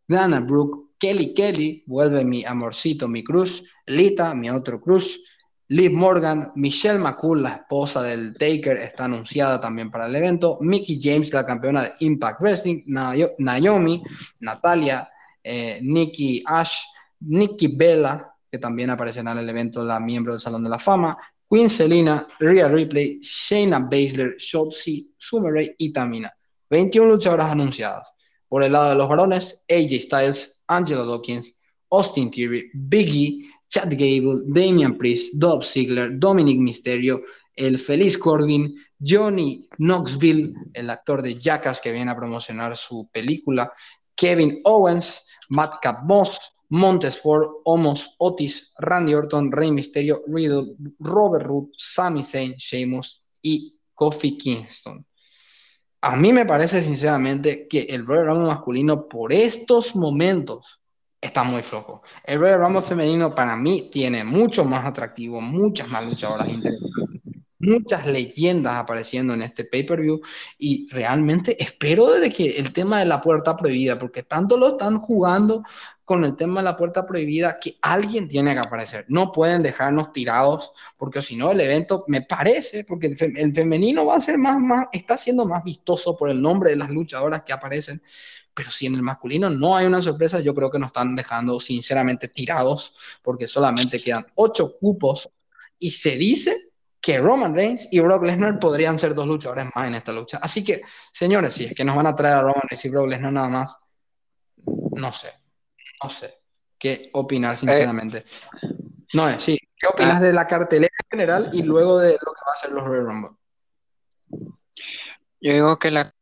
[0.07, 5.17] Dana Brooke, Kelly Kelly, vuelve mi amorcito, mi crush, Lita, mi otro crush,
[5.71, 10.57] Liv Morgan, Michelle McCool, la esposa del Taker, está anunciada también para el evento.
[10.63, 12.85] Mickey James, la campeona de Impact Wrestling.
[12.87, 14.03] Naomi,
[14.41, 15.09] Natalia,
[15.43, 16.85] eh, Nikki Ash,
[17.21, 21.19] Nikki Bella, que también aparecerá en el evento, la miembro del Salón de la Fama.
[21.51, 26.33] Queen Selina, Rhea Ripley, Shayna Baszler, Shotzi, Summer y Tamina.
[26.71, 28.11] 21 luchadoras anunciadas.
[28.49, 31.55] Por el lado de los varones, AJ Styles, Angela Dawkins,
[31.91, 37.23] Austin Theory, Biggie, Chad Gable, Damian Priest, Dob Ziggler, Dominic Mysterio,
[37.55, 43.73] el Feliz Corbin, Johnny Knoxville, el actor de Jackass que viene a promocionar su película,
[44.15, 52.23] Kevin Owens, Matt Moss, Montesford, Omos, Otis, Randy Orton, Rey Mysterio, Riddle, Robert Root, Sami
[52.23, 55.05] Zayn, Sheamus y Kofi Kingston.
[56.01, 60.78] A mí me parece sinceramente que el Royal Rumble masculino por estos momentos
[61.21, 62.03] está muy flojo.
[62.25, 66.49] El Royal Rumble femenino para mí tiene mucho más atractivo, muchas más luchadoras
[67.61, 70.21] muchas leyendas apareciendo en este pay-per-view
[70.59, 74.99] y realmente espero desde que el tema de la puerta prohibida, porque tanto lo están
[75.01, 75.65] jugando
[76.05, 79.05] con el tema de la puerta prohibida que alguien tiene que aparecer.
[79.09, 84.17] No pueden dejarnos tirados, porque si no el evento me parece, porque el, femenino va
[84.17, 87.53] a ser más, más, está siendo más vistoso por el nombre de las luchadoras que
[87.53, 88.01] aparecen,
[88.59, 91.61] pero si en el masculino no hay una sorpresa, yo creo que nos están dejando
[91.61, 92.93] sinceramente tirados,
[93.23, 95.31] porque solamente quedan ocho cupos
[95.79, 96.57] y se dice
[97.01, 100.41] que Roman Reigns y Brock Lesnar podrían ser dos luchadores más en esta lucha.
[100.43, 103.07] Así que, señores, si es que nos van a traer a Roman Reigns y Brock
[103.07, 103.77] Lesnar nada más,
[104.57, 105.33] no sé,
[106.03, 106.35] no sé
[106.77, 108.25] qué opinar sinceramente.
[109.13, 110.25] no es, sí, ¿qué opinas ah.
[110.25, 113.07] de la cartelera en general y luego de lo que va a ser los Royal
[113.07, 113.31] Rumble?
[115.41, 116.13] Yo digo que la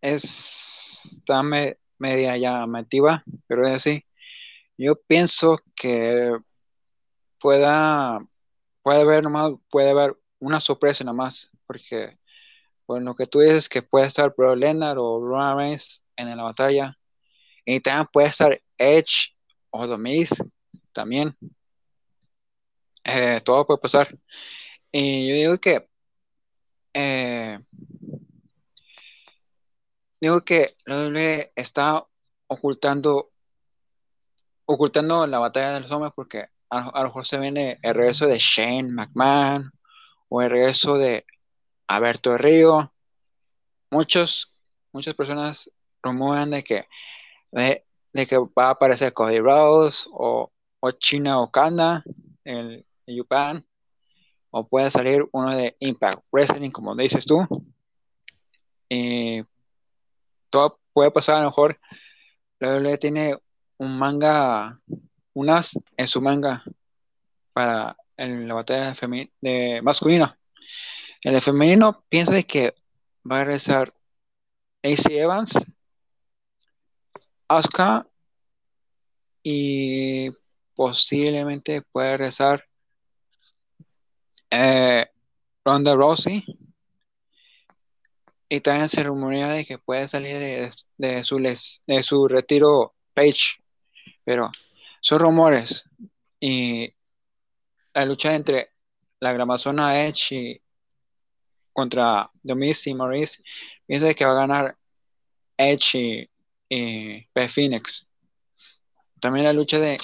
[0.00, 4.04] es está media llamativa, pero es así.
[4.76, 6.36] Yo pienso que
[7.38, 8.20] pueda
[8.82, 12.18] puede haber nomás, puede haber una sorpresa nada más, porque
[12.86, 16.42] bueno, lo que tú dices que puede estar Bro Leonard o Roman Reigns en la
[16.42, 16.98] batalla,
[17.64, 19.34] y también puede estar Edge
[19.70, 20.28] o The
[20.92, 21.36] también.
[23.04, 24.18] Eh, todo puede pasar.
[24.92, 25.88] Y yo digo que
[26.94, 27.60] eh,
[30.20, 32.04] digo que WWE está
[32.46, 33.30] ocultando
[34.66, 38.38] ocultando la batalla de los hombres porque a, lo mejor se viene el regreso de
[38.38, 39.72] Shane McMahon
[40.28, 41.26] o el regreso de
[41.88, 42.92] Alberto Río.
[43.90, 44.54] Muchos,
[44.92, 45.68] muchas personas
[46.00, 46.86] promueven de que
[47.50, 52.04] de que va a aparecer Cody Rhodes o, o China Okada
[52.44, 53.66] en, en Japan
[54.50, 57.46] o puede salir uno de Impact Wrestling, como dices tú.
[60.50, 61.80] Todo puede pasar, a lo mejor
[62.58, 63.36] la WWE tiene
[63.78, 64.78] un manga,
[65.32, 66.62] unas en su manga
[67.52, 70.38] para en la batalla femi- de masculina.
[71.22, 72.74] En el femenino pienso de que
[73.30, 73.94] va a regresar
[74.82, 75.54] AC Evans,
[77.48, 78.06] Asuka
[79.42, 80.30] y
[80.74, 82.64] posiblemente puede regresar
[84.50, 85.06] eh,
[85.64, 86.44] Ronda Rousey.
[88.50, 90.36] Y también se rumorea de que puede salir
[90.98, 93.62] de, su, de su retiro Page.
[94.24, 94.50] Pero
[95.00, 95.84] son rumores.
[96.40, 96.92] Y
[97.94, 98.72] la lucha entre
[99.20, 100.62] la Gramazona Edge y
[101.72, 103.40] contra Miz y Maurice,
[103.86, 104.76] pienso de que va a ganar
[105.56, 106.30] Edge y,
[106.68, 108.06] y Beth Phoenix.
[109.20, 109.96] También la lucha de,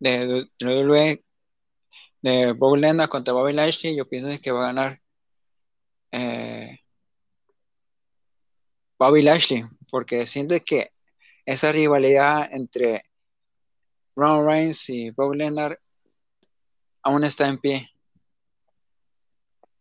[0.00, 1.24] de, de
[2.20, 5.00] de Brock Lesnar contra Bobby Lashley, yo pienso que va a ganar
[6.10, 6.80] eh,
[9.04, 10.90] Bobby Lashley, porque siento que
[11.44, 13.04] esa rivalidad entre
[14.16, 15.78] Roman Reigns y Brock Lesnar
[17.02, 17.90] aún está en pie.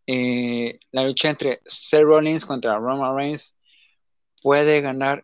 [0.06, 3.56] Y la lucha entre Seth Rollins contra Roman Reigns
[4.42, 5.24] puede ganar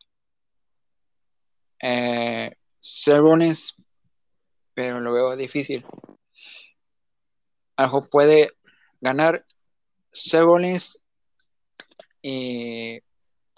[1.81, 3.75] eh, Seth Rollins,
[4.73, 5.85] pero lo veo difícil.
[7.75, 8.53] A lo mejor puede
[9.01, 9.43] ganar
[10.13, 10.97] Seth Rollins
[12.21, 13.01] y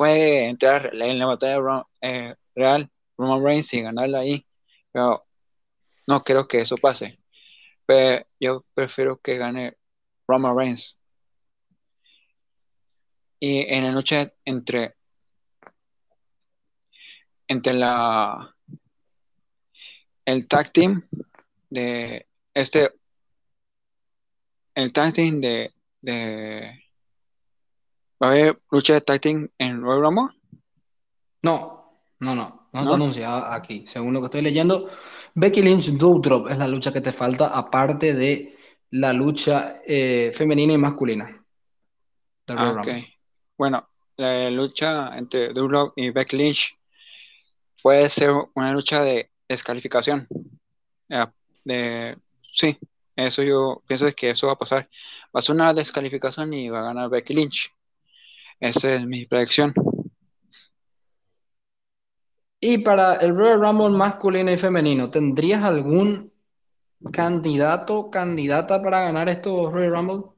[0.02, 4.48] puede entrar en la batalla eh, real Roman Reigns y ganarla ahí,
[4.92, 5.28] pero
[6.08, 7.20] no creo que eso pase.
[7.86, 9.78] Pero yo prefiero que gane
[10.28, 10.98] Roman Reigns.
[13.40, 14.96] Y en la noche entre
[17.48, 18.56] entre la
[20.26, 21.08] el tag team
[21.70, 22.92] de este
[24.74, 25.72] el tag team de
[28.22, 30.36] va a haber lucha de tag team en Royal Rumble
[31.42, 32.94] No, no, no, no está ¿No?
[32.96, 33.86] anunciada aquí.
[33.88, 34.90] Según lo que estoy leyendo,
[35.34, 38.56] Becky Lynch Doudrop es la lucha que te falta, aparte de
[38.92, 41.44] la lucha eh, femenina y masculina.
[42.48, 42.86] Ah, Royal ok.
[42.86, 43.20] Rumble.
[43.58, 46.78] Bueno, la lucha entre Doudrop y Becky Lynch
[47.82, 50.28] puede ser una lucha de descalificación.
[51.10, 51.26] Eh,
[51.64, 52.18] de,
[52.54, 52.78] sí,
[53.16, 54.90] eso yo pienso es que eso va a pasar.
[55.36, 57.72] Va a ser una descalificación y va a ganar Becky Lynch.
[58.62, 59.74] Esa es mi predicción.
[62.60, 66.32] Y para el Royal Rumble masculino y femenino, ¿tendrías algún
[67.12, 70.32] candidato, candidata para ganar estos Royal Rumble?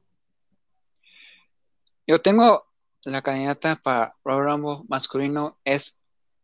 [2.06, 2.64] Yo tengo
[3.02, 5.94] la candidata para Royal Rumble masculino es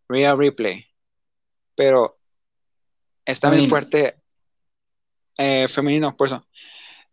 [0.07, 0.85] Rhea Ripley,
[1.75, 2.19] pero
[3.25, 4.17] está muy fuerte
[5.39, 6.47] eh, femenino, por eso.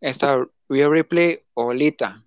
[0.02, 2.22] Está Rhea Ripley o Lita.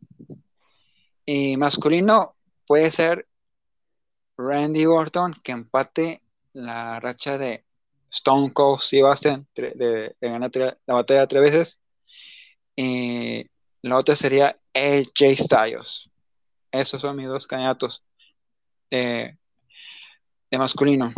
[1.26, 3.26] Y masculino puede ser
[4.36, 7.64] Randy Orton que empate la racha de
[8.12, 10.50] Stone Cold Steve Austin tre- de, de ganar
[10.86, 11.78] la batalla tres veces.
[12.74, 13.48] Y
[13.82, 16.10] la otra sería AJ Styles.
[16.72, 18.02] Esos son mis dos candidatos
[18.90, 19.36] de,
[20.50, 21.12] de masculino.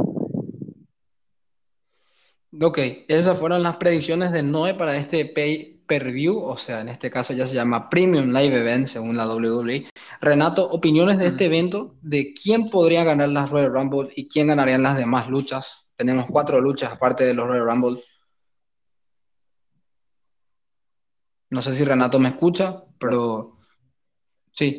[2.60, 6.88] Ok, esas fueron las predicciones de Noé para este pay per view, o sea, en
[6.88, 9.86] este caso ya se llama Premium Live Event según la WWE.
[10.20, 14.76] Renato, opiniones de este evento, de quién podría ganar las Royal Rumble y quién ganaría
[14.76, 15.88] en las demás luchas.
[15.96, 18.00] Tenemos cuatro luchas aparte de los Royal Rumble.
[21.50, 23.58] No sé si Renato me escucha, pero
[24.52, 24.78] sí,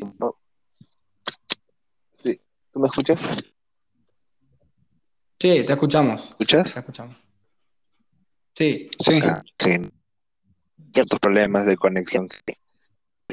[2.23, 2.39] Sí.
[2.71, 3.19] ¿Tú me escuchas?
[5.39, 6.73] sí, te escuchamos, ¿Escuchas?
[6.73, 7.17] te escuchamos.
[8.55, 9.71] Sí, Sí, Ah, sí.
[10.93, 12.55] Ciertos problemas de conexión que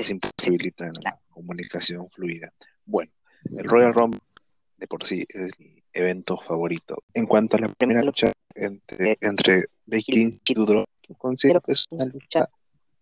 [0.08, 2.52] imposibilitan la comunicación fluida.
[2.86, 3.12] Bueno,
[3.44, 4.20] el Royal Rumble
[4.78, 7.02] de por sí es mi evento favorito.
[7.12, 10.86] En cuanto a la primera lucha entre, entre Becky Lynch y Doudrop,
[11.18, 12.48] considero que es una lucha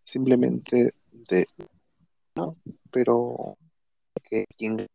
[0.03, 1.47] simplemente de
[2.35, 2.57] no,
[2.91, 3.57] pero
[4.25, 4.87] que quien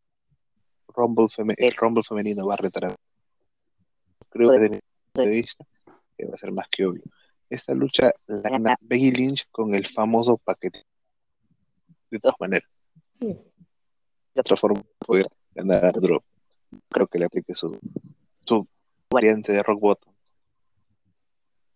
[0.90, 1.28] Rumble
[1.58, 2.96] el Rumble femenino va a retar a-
[4.30, 4.80] creo que desde mi
[5.14, 5.66] punto de vista
[6.18, 7.04] que va a ser más que obvio.
[7.54, 10.88] Esta lucha la gana Becky Lynch con el famoso paquete.
[12.10, 12.68] De todas maneras,
[13.20, 13.38] de
[14.36, 16.24] otra forma poder ganar a Drop.
[16.90, 17.80] Creo que le aplique su,
[18.40, 18.68] su
[19.08, 20.16] variante de Rock Bottom.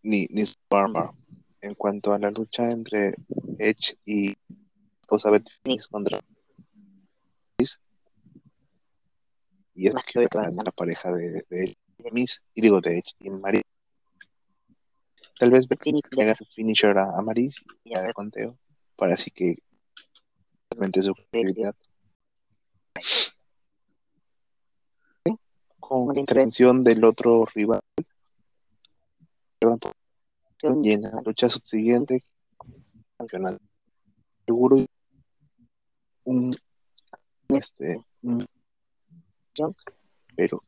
[0.02, 1.14] Ni, ni su armor.
[1.62, 3.14] En cuanto a la lucha entre
[3.60, 4.34] Edge y
[5.02, 5.30] esposa
[5.62, 6.20] Phoenix contra
[9.76, 11.78] y es que a la pareja de, de Edge.
[12.12, 13.62] Miss, y digo de Team Maris.
[15.40, 18.58] Tal vez le haga su finisher a, a Maris y haga conteo
[18.96, 19.58] para así que
[20.70, 21.76] realmente su credibilidad.
[25.80, 27.82] Con la intervención del otro rival.
[30.62, 32.24] Y en la lucha subsiguiente
[33.20, 33.60] nacional
[34.46, 34.86] seguro
[36.24, 36.56] un
[37.50, 38.46] este un,
[40.36, 40.64] pero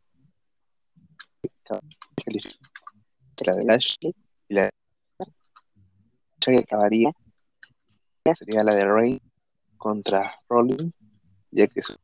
[3.45, 4.15] la de Lashley
[4.49, 4.69] y la
[6.39, 7.11] que acabaría
[8.37, 9.21] sería la de Rey
[9.77, 10.93] contra Rollins
[11.51, 11.97] ya que son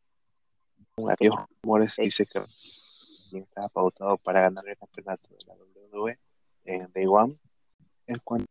[1.10, 2.42] aquellos rumores dice que
[3.38, 6.18] estaba pautado para ganar el campeonato de la WWE
[6.66, 7.38] en Day One.
[8.08, 8.48] En cuanto,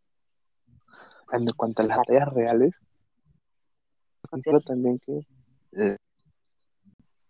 [1.33, 2.75] en cuanto a las tareas reales
[4.29, 5.27] considero también que
[5.73, 5.97] eh,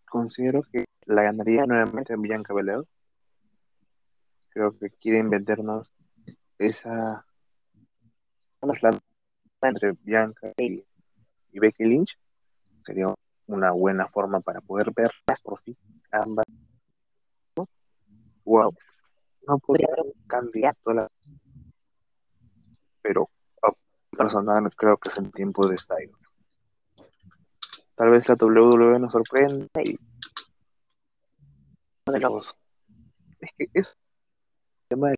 [0.06, 2.84] considero que la ganaría nuevamente Bianca Belair.
[4.50, 5.93] Creo que quieren vendernos
[6.58, 7.24] esa
[9.62, 10.84] entre Bianca y,
[11.52, 12.18] y, Becky Lynch.
[12.84, 13.14] Sería
[13.46, 15.76] una buena forma para poder verlas por fin
[16.10, 16.46] ambas.
[18.44, 18.74] Wow
[19.46, 21.08] no podría haber un candidato a la
[23.02, 23.28] pero
[24.16, 26.14] personal creo que es el tiempo de Styles
[27.96, 29.98] tal vez la WWE nos sorprenda y
[33.40, 33.86] es que es
[34.88, 35.16] tema de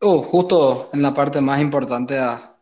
[0.00, 2.56] Oh, justo en la parte más importante a,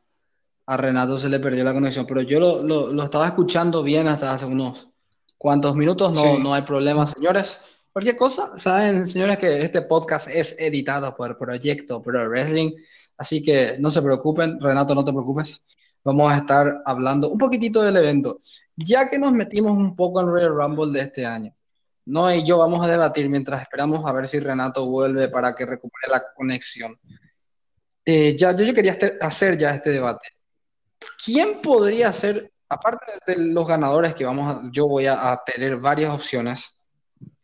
[0.67, 4.09] a Renato se le perdió la conexión, pero yo lo, lo, lo estaba escuchando bien
[4.09, 4.89] hasta hace unos
[5.37, 6.43] cuantos minutos, no, Sí.
[6.43, 7.61] no hay problema, señores.
[7.93, 12.73] Cualquier cosa, saben, señores, que este podcast es editado por Proyecto Pro Wrestling,
[13.19, 15.63] así que no se preocupen, Renato, no te preocupes.
[16.05, 18.41] Vamos a estar hablando un poquitito del evento.
[18.77, 21.55] Ya que nos metimos un poco en Royal Rumble de este año,
[22.07, 25.67] no y yo vamos a debatir mientras esperamos a ver si Renato vuelve para que
[25.67, 26.99] recupere la conexión.
[28.09, 30.29] Eh, ya, yo, yo quería hacer ya este debate.
[31.25, 35.77] ¿Quién podría ser, aparte de los ganadores que vamos a, yo voy a, a tener
[35.77, 36.79] varias opciones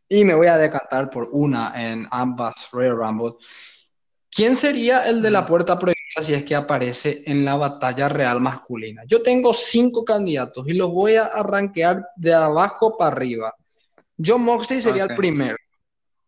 [0.08, 3.32] y me voy a decantar por una en ambas Royal Rumble?
[4.30, 8.40] ¿Quién sería el de la puerta prohibida si es que aparece en la batalla real
[8.40, 9.02] masculina?
[9.06, 13.54] Yo tengo cinco candidatos y los voy a arranquear de abajo para arriba.
[14.24, 15.10] John Moxley sería Ok.
[15.10, 15.56] el primero,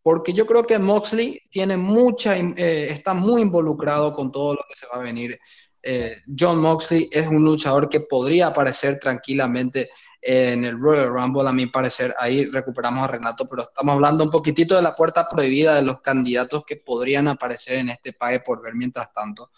[0.05, 4.77] porque yo creo que Moxley tiene mucha, eh, está muy involucrado con todo lo que
[4.77, 5.41] se va a venir.
[5.83, 9.89] Eh, John Moxley es un luchador que podría aparecer tranquilamente
[10.21, 12.15] en el Royal Rumble, a mi parecer.
[12.19, 16.03] Ahí recuperamos a Renato, pero estamos hablando un poquitito de la puerta prohibida de los
[16.03, 19.53] candidatos que podrían aparecer en este pague por ver mientras tanto.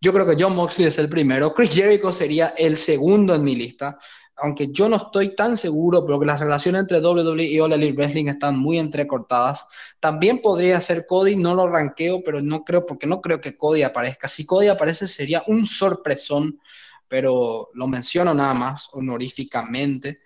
[0.00, 1.54] Yo creo que John Moxley es el primero.
[1.54, 3.96] Chris Jericho sería el segundo en mi lista.
[4.42, 7.94] Aunque yo no estoy tan seguro, pero que las relaciones entre WWE y All Elite
[7.94, 9.66] Wrestling están muy entrecortadas.
[10.00, 13.82] También podría ser Cody, no lo ranqueo, pero no creo, porque no creo que Cody
[13.82, 14.28] aparezca.
[14.28, 16.60] Si Cody aparece sería un sorpresón,
[17.08, 20.18] pero lo menciono nada más honoríficamente.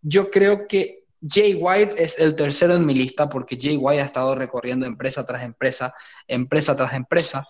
[0.00, 4.06] Yo creo que Jay White es el tercero en mi lista porque Jay White ha
[4.06, 5.94] estado recorriendo empresa tras empresa,
[6.26, 7.46] empresa tras empresa.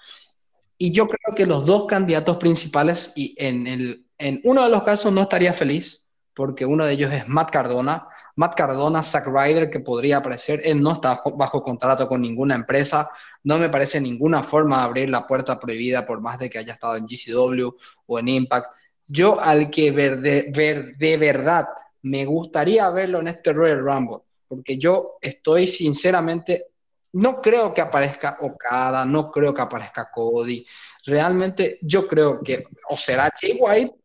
[0.76, 4.82] Y yo creo que los dos candidatos principales, y en, el, en uno de los
[4.82, 5.99] casos no estaría feliz,
[6.34, 8.06] porque uno de ellos es Matt Cardona.
[8.36, 13.10] Matt Cardona, Zack Ryder, que podría aparecer, él no está bajo, contrato con ninguna empresa,
[13.44, 16.72] no me parece ninguna forma de abrir la puerta prohibida por más de que haya
[16.72, 17.68] estado en GCW
[18.06, 18.72] o en Impact.
[19.06, 21.66] Yo al que ver de, ver de verdad
[22.02, 26.68] me gustaría verlo en este Royal Rumble, porque yo estoy sinceramente,
[27.12, 30.64] no creo que aparezca Okada, no creo que aparezca Cody,
[31.04, 33.99] realmente yo creo que o será Jay White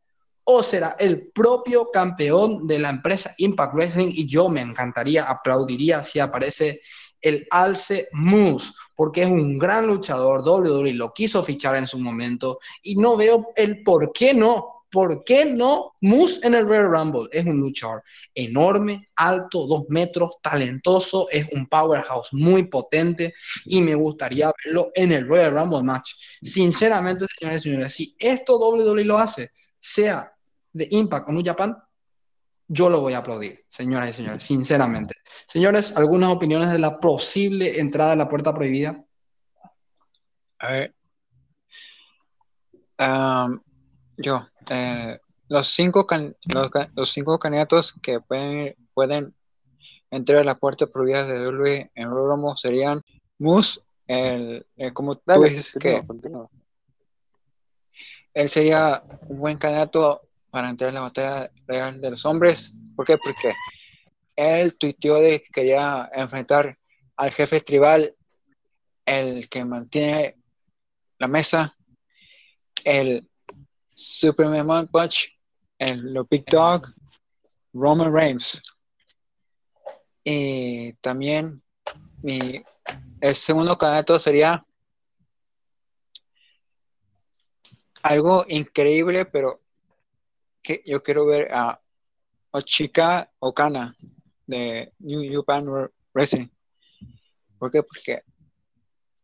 [0.46, 6.02] o será el propio campeón de la empresa Impact Wrestling y yo me encantaría, aplaudiría
[6.04, 6.82] si aparece
[7.22, 12.60] el Alce Moose, porque es un gran luchador, WWE lo quiso fichar en su momento
[12.84, 17.28] y no veo el por qué no, ¿Por qué no Moose en el Royal Rumble?
[17.34, 18.02] Es un luchador
[18.34, 23.34] enorme, alto, dos metros, talentoso, es un powerhouse muy potente
[23.66, 26.14] y me gustaría verlo en el Royal Rumble match.
[26.42, 30.35] Sinceramente, señores y señores, si esto WWE lo hace, sea
[30.76, 31.78] de Impact o New Japan,
[32.68, 35.16] yo lo voy a aplaudir, señoras y señores, sinceramente.
[35.48, 39.04] Señores, ¿algunas opiniones de la posible entrada de la puerta prohibida?
[40.60, 40.96] A ver.
[43.00, 43.62] Um,
[44.18, 45.18] yo, eh,
[45.48, 49.34] los, cinco can, los, los, cinco candidatos que pueden, pueden
[50.12, 53.02] entrar a la puerta prohibida de WWE en Rumble serían
[53.38, 56.04] Moose, el, el, como Dale, tú dices que
[58.34, 60.22] él sería un buen candidato
[60.56, 62.72] para entrar en la batalla real de los hombres.
[62.96, 63.18] ¿Por qué?
[63.18, 63.54] Porque
[64.38, 66.78] él tuiteó de que quería enfrentar
[67.18, 68.16] al jefe tribal,
[69.06, 70.38] el que mantiene
[71.20, 71.76] la mesa,
[72.86, 73.30] el
[73.96, 75.30] Superman Punch,
[75.78, 76.88] el Big Dog,
[77.74, 78.62] Roman Reigns.
[80.24, 81.62] Y también
[82.24, 82.64] mi,
[83.20, 84.66] el segundo candidato sería
[88.02, 89.65] algo increíble, pero
[90.66, 91.80] que yo quiero ver a
[92.52, 93.96] Ochika Okana
[94.48, 96.48] de New Japan Wrestling.
[97.60, 97.84] ¿Por qué?
[97.84, 98.24] Porque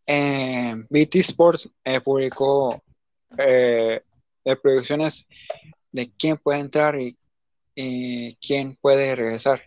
[0.06, 2.84] en BT Sports eh, publicó
[3.38, 4.02] eh,
[4.62, 5.26] producciones
[5.92, 7.18] de quién puede entrar y,
[8.40, 9.62] quién puede regresar.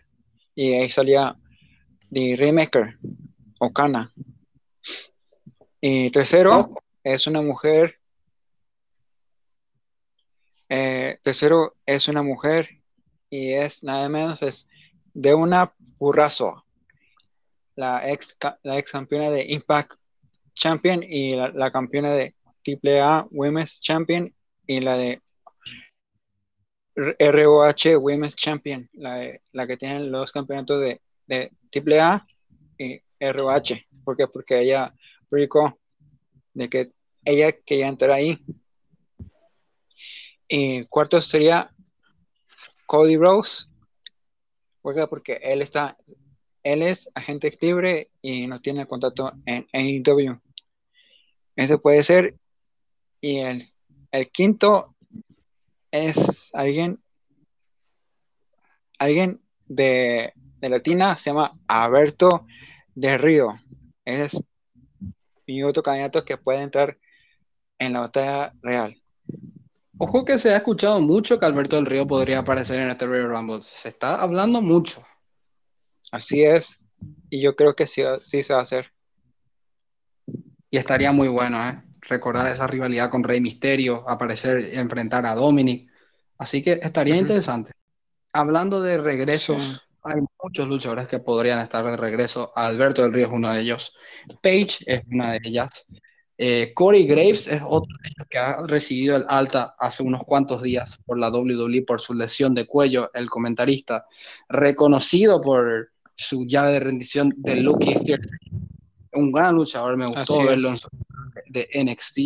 [0.53, 1.35] Y ahí salía
[2.09, 2.97] The Remaker,
[3.59, 4.13] Okana.
[5.81, 6.79] Y tercero, oh.
[7.03, 7.99] es una mujer
[10.69, 12.69] eh, tercero es una mujer
[13.29, 14.67] y es nada menos es
[15.13, 16.65] de una burrazo,
[17.75, 19.93] la ex, la ex campeona de Impact
[20.53, 22.35] Champion y la, campeona de
[22.65, 24.33] AAA Women's Champion
[24.65, 25.21] y la de
[26.95, 32.25] ROH Women's Champion, la, la que tienen los campeonatos de, de AAA
[32.77, 33.85] y ROH.
[34.03, 34.27] ¿Por qué?
[34.27, 34.93] Porque ella
[35.29, 35.77] publicó
[36.53, 36.91] de que
[37.25, 38.39] ella quería entrar ahí
[40.47, 41.71] y cuarto sería
[42.85, 43.65] Cody Rose.
[44.81, 45.97] Porque él está,
[46.63, 50.39] él es agente libre y no tiene contacto en AEW.
[51.55, 52.35] Ese puede ser.
[53.19, 53.63] Y el,
[54.31, 54.95] quinto
[55.89, 57.01] es alguien,
[58.99, 62.45] alguien de, de Latina, se llama Alberto
[62.93, 63.59] de Río.
[64.03, 64.43] Ese es
[65.47, 66.99] mi otro candidato que puede entrar
[67.79, 69.01] en la batalla real.
[69.97, 73.29] Ojo que se ha escuchado mucho que Alberto del Río podría aparecer en este Royal
[73.29, 73.61] Rumble.
[73.63, 75.01] Se está hablando mucho.
[76.11, 76.77] Así es.
[77.29, 78.91] Y yo creo que sí, sí se va a hacer.
[80.69, 81.81] Y estaría muy bueno, ¿eh?
[82.01, 85.89] Recordar esa rivalidad con Rey Misterio, aparecer, enfrentar a Dominic.
[86.37, 87.71] Así que estaría interesante.
[88.33, 92.51] Hablando de regresos, hay muchos luchadores que podrían estar de regreso.
[92.55, 93.95] Alberto del Río es uno de ellos.
[94.43, 95.85] Paige es una de ellas.
[96.37, 97.95] Eh, Corey Graves es otro
[98.29, 102.53] que ha recibido el alta hace unos cuantos días por la WWE por su lesión
[102.53, 104.05] de cuello, el comentarista,
[104.49, 107.95] reconocido por su llave de rendición de Lucky
[109.13, 110.89] Un gran luchador, me gustó verlo en su
[111.47, 112.19] de NXT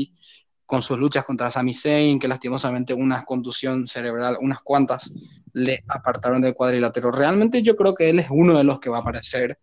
[0.66, 5.12] con sus luchas contra Sami Zayn, que lastimosamente una contusión cerebral, unas cuantas,
[5.54, 7.12] le apartaron del cuadrilátero.
[7.12, 9.58] Realmente yo creo que él es uno de los que va a aparecer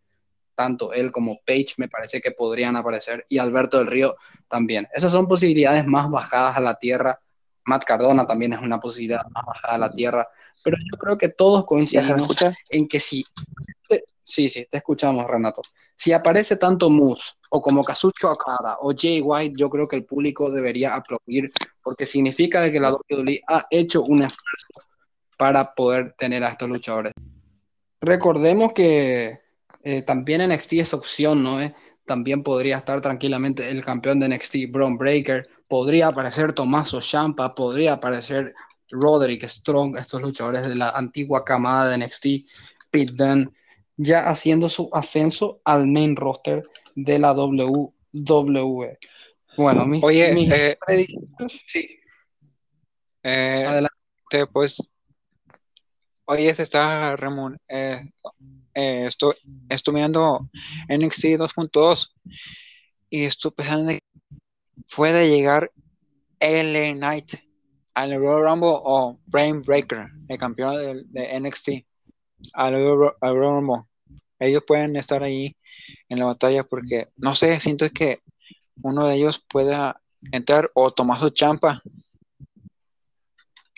[0.56, 4.16] tanto él como Page me parece que podrían aparecer y Alberto del Río
[4.48, 4.88] también.
[4.92, 7.20] Esas son posibilidades más bajadas a la tierra.
[7.64, 10.28] Matt Cardona también es una posibilidad más bajada a la tierra,
[10.64, 12.30] pero yo creo que todos coincidimos
[12.70, 13.24] en que si
[14.26, 15.62] Sí, sí, te escuchamos, Renato.
[15.94, 20.04] Si aparece tanto Moose o como Kazuchika Okada o Jay White, yo creo que el
[20.04, 24.66] público debería aplaudir porque significa que la WWE ha hecho un esfuerzo
[25.38, 27.12] para poder tener a estos luchadores.
[28.00, 29.38] Recordemos que
[29.88, 31.62] eh, también NXT es opción, ¿no?
[31.62, 31.72] Eh,
[32.04, 37.92] también podría estar tranquilamente el campeón de NXT, Braun Breaker, podría aparecer Tommaso Champa, podría
[37.92, 38.52] aparecer
[38.90, 42.26] Roderick Strong, estos luchadores de la antigua camada de NXT,
[42.90, 43.50] Pete Dunne,
[43.96, 46.64] ya haciendo su ascenso al main roster
[46.96, 48.98] de la WWE.
[49.56, 51.06] Bueno, mi, Oye, eh,
[51.48, 52.00] sí.
[53.22, 53.92] Adelante.
[54.52, 54.78] Pues,
[56.24, 57.56] oye, se está Ramón.
[57.68, 58.00] Eh,
[58.76, 59.34] estoy,
[59.70, 60.48] estoy mirando
[60.88, 62.10] NXT 2.2
[63.08, 63.92] y estoy pensando
[64.94, 65.72] puede llegar
[66.40, 67.34] LA Knight
[67.94, 71.86] al Royal Rumble o Brain Breaker, el campeón de, NXT,
[72.52, 73.84] al Royal Rumble.
[74.38, 75.56] Ellos pueden estar ahí
[76.10, 78.20] en la batalla porque, no sé, siento que
[78.82, 80.02] uno de ellos pueda
[80.32, 81.82] entrar o tomar su champa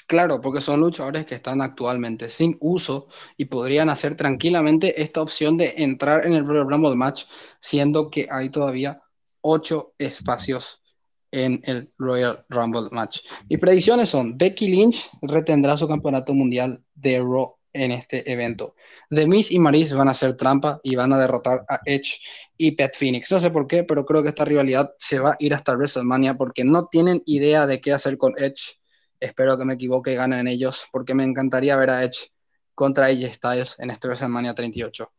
[0.08, 5.58] Claro, porque son luchadores que están actualmente sin uso y podrían hacer tranquilamente esta opción
[5.58, 7.24] de entrar en el Royal Rumble match,
[7.60, 9.02] siendo que hay todavía
[9.42, 10.82] ocho espacios
[11.30, 13.18] en el Royal Rumble match.
[13.50, 18.76] Mis predicciones son: Becky Lynch retendrá su campeonato mundial de Raw en este evento.
[19.10, 22.18] The Miz y Maris van a hacer trampa y van a derrotar a Edge
[22.56, 23.30] y Pat Phoenix.
[23.30, 26.38] No sé por qué, pero creo que esta rivalidad se va a ir hasta WrestleMania
[26.38, 28.78] porque no tienen idea de qué hacer con Edge
[29.20, 32.30] Espero que me equivoque y ganen ellos, porque me encantaría ver a Edge
[32.74, 35.10] contra AJ Styles en este WrestleMania 38.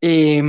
[0.00, 0.40] Y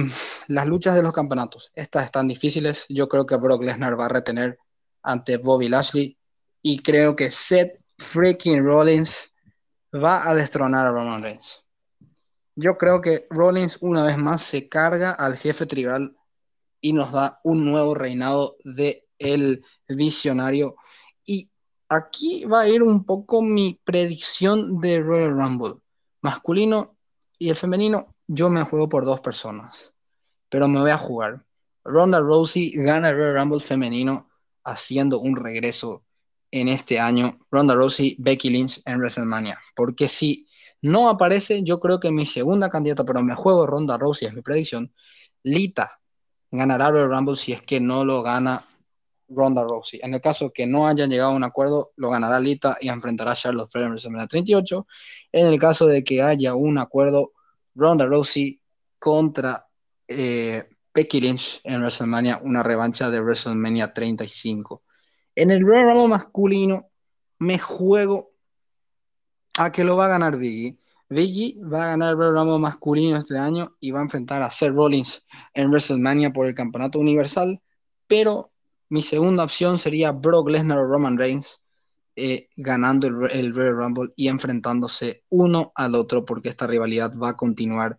[0.47, 2.85] las luchas de los campeonatos, estas están difíciles.
[2.87, 4.57] Yo creo que Brock Lesnar va a retener
[5.03, 6.17] ante Bobby Lashley
[6.61, 9.29] y creo que Seth freaking Rollins
[9.93, 11.65] va a destronar a Roman Reigns.
[12.55, 16.15] Yo creo que Rollins una vez más se carga al jefe tribal
[16.79, 20.75] y nos da un nuevo reinado de el visionario.
[21.91, 25.73] Aquí va a ir un poco mi predicción de Royal Rumble.
[26.21, 26.95] Masculino
[27.37, 29.91] y el femenino, yo me juego por dos personas,
[30.47, 31.45] pero me voy a jugar.
[31.83, 34.29] Ronda Rousey gana el Royal Rumble femenino
[34.63, 36.05] haciendo un regreso
[36.49, 37.37] en este año.
[37.51, 39.59] Ronda Rousey, Becky Lynch en WrestleMania.
[39.75, 40.47] Porque si
[40.81, 44.41] no aparece, yo creo que mi segunda candidata, pero me juego Ronda Rousey, es mi
[44.41, 44.93] predicción.
[45.43, 45.99] Lita
[46.51, 48.65] ganará el Royal Rumble si es que no lo gana
[49.33, 49.99] Ronda Rousey.
[50.03, 53.31] En el caso que no hayan llegado a un acuerdo, lo ganará Lita y enfrentará
[53.31, 54.87] a Charlotte Flair en WrestleMania 38.
[55.31, 57.31] En el caso de que haya un acuerdo,
[57.75, 58.61] Ronda Rousey
[58.99, 59.67] contra
[60.07, 64.83] eh, Becky Lynch en WrestleMania, una revancha de WrestleMania 35.
[65.35, 66.89] En el Royal masculino,
[67.39, 68.33] me juego
[69.57, 70.77] a que lo va a ganar Biggie.
[71.09, 74.73] Biggie va a ganar el Royal masculino este año y va a enfrentar a Seth
[74.73, 77.61] Rollins en WrestleMania por el campeonato universal,
[78.07, 78.50] pero
[78.91, 81.61] mi segunda opción sería Brock Lesnar o Roman Reigns
[82.17, 87.29] eh, ganando el, el Royal Rumble y enfrentándose uno al otro porque esta rivalidad va
[87.29, 87.97] a continuar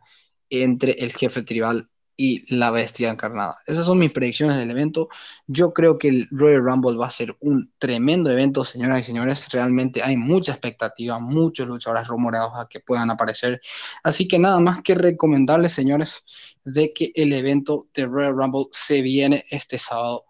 [0.51, 3.57] entre el jefe tribal y la bestia encarnada.
[3.67, 5.09] Esas son mis predicciones del evento.
[5.47, 9.49] Yo creo que el Royal Rumble va a ser un tremendo evento, señoras y señores.
[9.51, 13.63] Realmente hay mucha expectativa, muchos luchadores rumoreados a que puedan aparecer.
[14.05, 16.25] Así que nada más que recomendarles, señores,
[16.65, 20.27] de que el evento de Royal Rumble se viene este sábado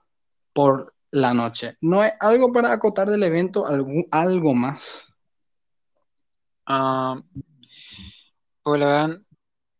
[0.53, 1.77] por la noche.
[1.81, 3.67] ¿No hay algo para acotar del evento?
[3.67, 5.13] ¿Algo, algo más?
[6.69, 7.21] Uh,
[8.63, 9.21] pues la verdad,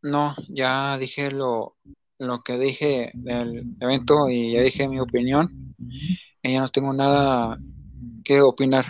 [0.03, 1.77] no, ya dije lo,
[2.19, 5.75] lo que dije del evento y ya dije mi opinión.
[6.43, 7.59] Y ya no tengo nada
[8.25, 8.87] que opinar.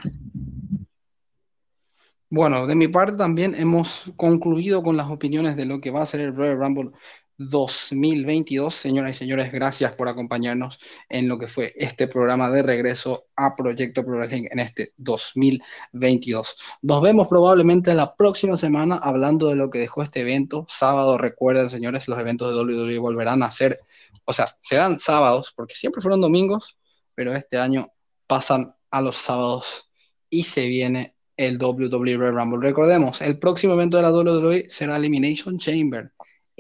[2.31, 6.07] Bueno, de mi parte también hemos concluido con las opiniones de lo que va a
[6.07, 6.91] ser el Royal Rumble
[7.39, 8.75] 2022.
[8.75, 10.79] Señoras y señores, gracias por acompañarnos
[11.09, 16.57] en lo que fue este programa de regreso a Proyecto Pro Wrestling en este 2022.
[16.83, 20.67] Nos vemos probablemente la próxima semana hablando de lo que dejó este evento.
[20.69, 23.79] Sábado, recuerden, señores, los eventos de WWE volverán a ser,
[24.25, 26.79] o sea, serán sábados, porque siempre fueron domingos,
[27.15, 27.93] pero este año
[28.27, 29.91] pasan a los sábados
[30.29, 32.61] y se viene el WWE Rumble.
[32.61, 36.13] Recordemos, el próximo evento de la WWE será Elimination Chamber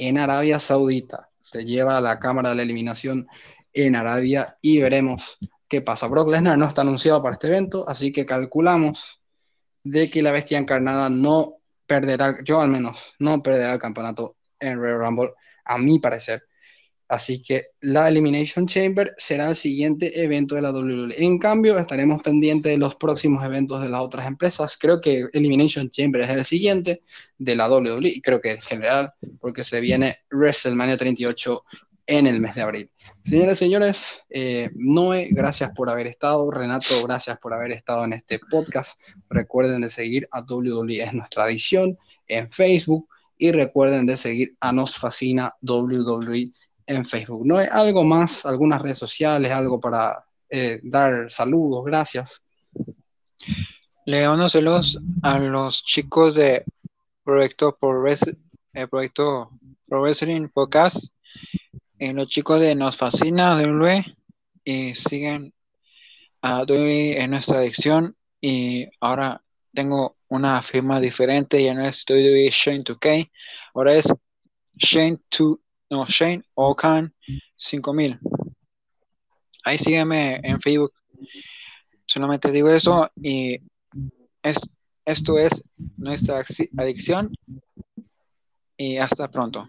[0.09, 1.30] en Arabia Saudita.
[1.40, 3.26] Se lleva a la cámara de la eliminación
[3.72, 5.38] en Arabia y veremos
[5.68, 6.07] qué pasa.
[6.09, 9.22] Brock Lesnar no está anunciado para este evento, así que calculamos
[9.84, 14.78] de que la bestia encarnada no perderá, yo al menos, no perderá el campeonato en
[14.78, 15.30] Royal Rumble,
[15.64, 16.42] a mi parecer.
[17.12, 21.14] Así que la Elimination Chamber será el siguiente evento de la WWE.
[21.18, 24.78] En cambio, estaremos pendientes de los próximos eventos de las otras empresas.
[24.78, 27.02] Creo que Elimination Chamber es el siguiente
[27.36, 31.62] de la WWE y creo que en general, porque se viene WrestleMania 38
[32.06, 32.90] en el mes de abril.
[33.22, 36.50] Señores, señores, eh, Noé, gracias por haber estado.
[36.50, 38.98] Renato, gracias por haber estado en este podcast.
[39.28, 43.06] Recuerden de seguir a WWE, es nuestra edición en Facebook.
[43.36, 46.52] Y recuerden de seguir a Nos Fascina WWE
[46.86, 47.46] en Facebook.
[47.46, 51.84] ¿No hay algo más, algunas redes sociales, algo para eh, dar saludos?
[51.84, 52.42] Gracias.
[54.04, 56.64] Le unos saludos a los chicos de
[57.24, 59.50] Proyecto Pro, eh, Proyecto
[59.86, 61.06] Pro Wrestling Podcast
[61.98, 64.04] y los chicos de Nos Fascina de
[64.64, 65.54] y siguen
[66.40, 72.50] a Dewey en nuestra adicción y ahora tengo una firma diferente, ya no es WWE
[72.50, 73.30] Shane 2K,
[73.74, 74.12] ahora es
[74.76, 75.58] Shane 2
[75.93, 77.14] no, Shane Okan
[77.55, 78.18] 5000.
[79.64, 80.95] Ahí sígueme en Facebook.
[82.07, 83.61] Solamente digo eso y
[84.43, 84.57] es,
[85.05, 85.51] esto es
[85.99, 86.43] nuestra
[86.78, 87.30] adicción
[88.78, 89.68] y hasta pronto.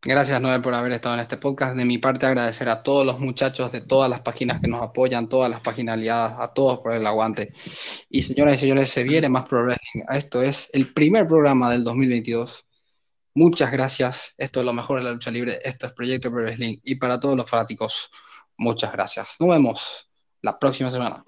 [0.00, 1.76] Gracias, Noel, por haber estado en este podcast.
[1.76, 5.28] De mi parte, agradecer a todos los muchachos de todas las páginas que nos apoyan,
[5.28, 7.52] todas las páginas aliadas, a todos por el aguante.
[8.08, 9.66] Y señoras y señores, se viene más Pro
[10.14, 12.69] Esto es el primer programa del 2022.
[13.34, 14.34] Muchas gracias.
[14.36, 15.58] Esto es lo mejor de la lucha libre.
[15.62, 16.78] Esto es Proyecto Pro Wrestling.
[16.84, 18.10] Y para todos los fanáticos,
[18.56, 19.36] muchas gracias.
[19.38, 20.10] Nos vemos
[20.42, 21.24] la próxima semana.